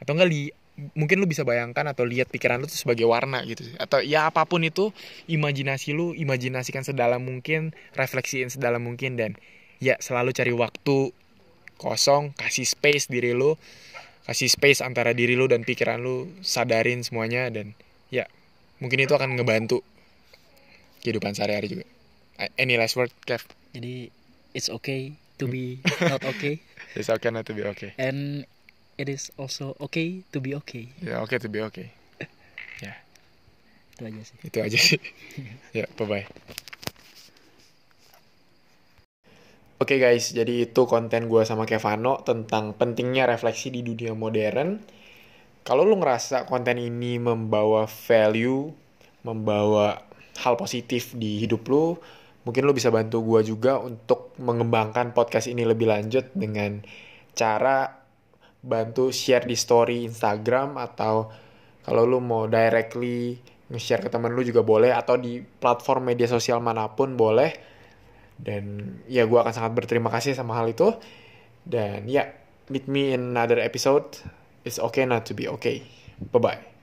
Atau 0.00 0.16
enggak 0.16 0.30
li 0.30 0.54
mungkin 0.92 1.24
lu 1.24 1.26
bisa 1.26 1.40
bayangkan 1.40 1.88
atau 1.88 2.04
lihat 2.04 2.28
pikiran 2.28 2.60
lu 2.60 2.68
tuh 2.68 2.76
sebagai 2.76 3.08
warna 3.08 3.40
gitu 3.48 3.64
atau 3.80 4.04
ya 4.04 4.28
apa 4.28 4.44
pun 4.44 4.60
itu 4.60 4.92
imajinasi 5.24 5.96
lu 5.96 6.12
imajinasikan 6.12 6.84
sedalam 6.84 7.24
mungkin 7.24 7.72
refleksiin 7.96 8.52
sedalam 8.52 8.84
mungkin 8.84 9.16
dan 9.16 9.40
ya 9.82 9.96
selalu 10.00 10.32
cari 10.32 10.52
waktu 10.52 11.12
kosong 11.76 12.32
kasih 12.36 12.64
space 12.64 13.12
diri 13.12 13.36
lu 13.36 13.54
kasih 14.24 14.48
space 14.50 14.80
antara 14.82 15.12
diri 15.12 15.38
lu 15.38 15.46
dan 15.46 15.62
pikiran 15.62 16.02
lu 16.02 16.32
sadarin 16.42 17.04
semuanya 17.04 17.46
dan 17.52 17.76
ya 18.10 18.26
mungkin 18.82 19.04
itu 19.04 19.12
akan 19.14 19.38
ngebantu 19.38 19.84
kehidupan 21.04 21.38
sehari-hari 21.38 21.70
juga. 21.70 21.86
Any 22.58 22.74
last 22.74 22.98
word 22.98 23.14
Kev? 23.22 23.46
Jadi 23.70 24.10
it's 24.52 24.66
okay 24.66 25.14
to 25.38 25.46
be 25.46 25.78
not 26.02 26.26
okay. 26.26 26.58
It's 26.98 27.12
okay 27.12 27.28
not 27.28 27.44
to 27.46 27.54
be 27.54 27.62
okay. 27.76 27.92
And 28.00 28.48
it 28.96 29.06
is 29.12 29.28
also 29.36 29.76
okay 29.78 30.24
to 30.32 30.40
be 30.40 30.56
okay. 30.58 30.90
Ya 31.04 31.20
okay 31.22 31.38
to 31.38 31.46
be 31.52 31.60
okay. 31.62 31.92
Itu 33.96 34.04
aja 34.04 34.22
sih. 34.28 34.36
Itu 34.44 34.58
aja 34.60 34.78
sih. 34.78 35.00
Ya 35.76 35.88
bye 35.96 36.04
bye 36.04 36.24
Oke 39.76 40.00
guys, 40.00 40.32
jadi 40.32 40.64
itu 40.64 40.88
konten 40.88 41.28
gue 41.28 41.44
sama 41.44 41.68
Kevano 41.68 42.24
tentang 42.24 42.72
pentingnya 42.72 43.28
refleksi 43.28 43.68
di 43.68 43.84
dunia 43.84 44.16
modern. 44.16 44.80
kalau 45.68 45.84
lu 45.84 46.00
ngerasa 46.00 46.48
konten 46.48 46.80
ini 46.80 47.20
membawa 47.20 47.84
value, 47.84 48.72
membawa 49.20 50.00
hal 50.40 50.56
positif 50.56 51.12
di 51.12 51.44
hidup 51.44 51.68
lu, 51.68 51.98
mungkin 52.48 52.64
lu 52.64 52.72
bisa 52.72 52.88
bantu 52.88 53.20
gua 53.20 53.44
juga 53.44 53.76
untuk 53.82 54.32
mengembangkan 54.40 55.12
podcast 55.12 55.50
ini 55.50 55.66
lebih 55.66 55.92
lanjut 55.92 56.30
dengan 56.32 56.80
cara 57.36 58.00
bantu 58.62 59.12
share 59.12 59.44
di 59.44 59.58
story 59.58 60.08
Instagram 60.08 60.80
atau 60.80 61.28
kalau 61.84 62.02
lu 62.08 62.22
mau 62.24 62.48
directly 62.48 63.36
nge-share 63.68 64.06
ke 64.06 64.08
temen 64.08 64.32
lu 64.32 64.40
juga 64.46 64.62
boleh 64.62 64.94
atau 64.94 65.18
di 65.18 65.42
platform 65.42 66.14
media 66.14 66.30
sosial 66.30 66.62
mana 66.62 66.86
pun 66.94 67.18
boleh 67.18 67.75
dan 68.40 68.96
ya 69.08 69.24
gua 69.24 69.44
akan 69.44 69.54
sangat 69.54 69.72
berterima 69.74 70.12
kasih 70.12 70.36
sama 70.36 70.56
hal 70.56 70.70
itu. 70.70 70.92
Dan 71.66 72.06
ya 72.06 72.30
meet 72.70 72.86
me 72.86 73.16
in 73.16 73.34
another 73.34 73.58
episode. 73.58 74.06
It's 74.66 74.78
okay 74.78 75.06
not 75.06 75.26
to 75.30 75.34
be 75.34 75.46
okay. 75.50 75.82
Bye 76.32 76.40
bye 76.42 76.75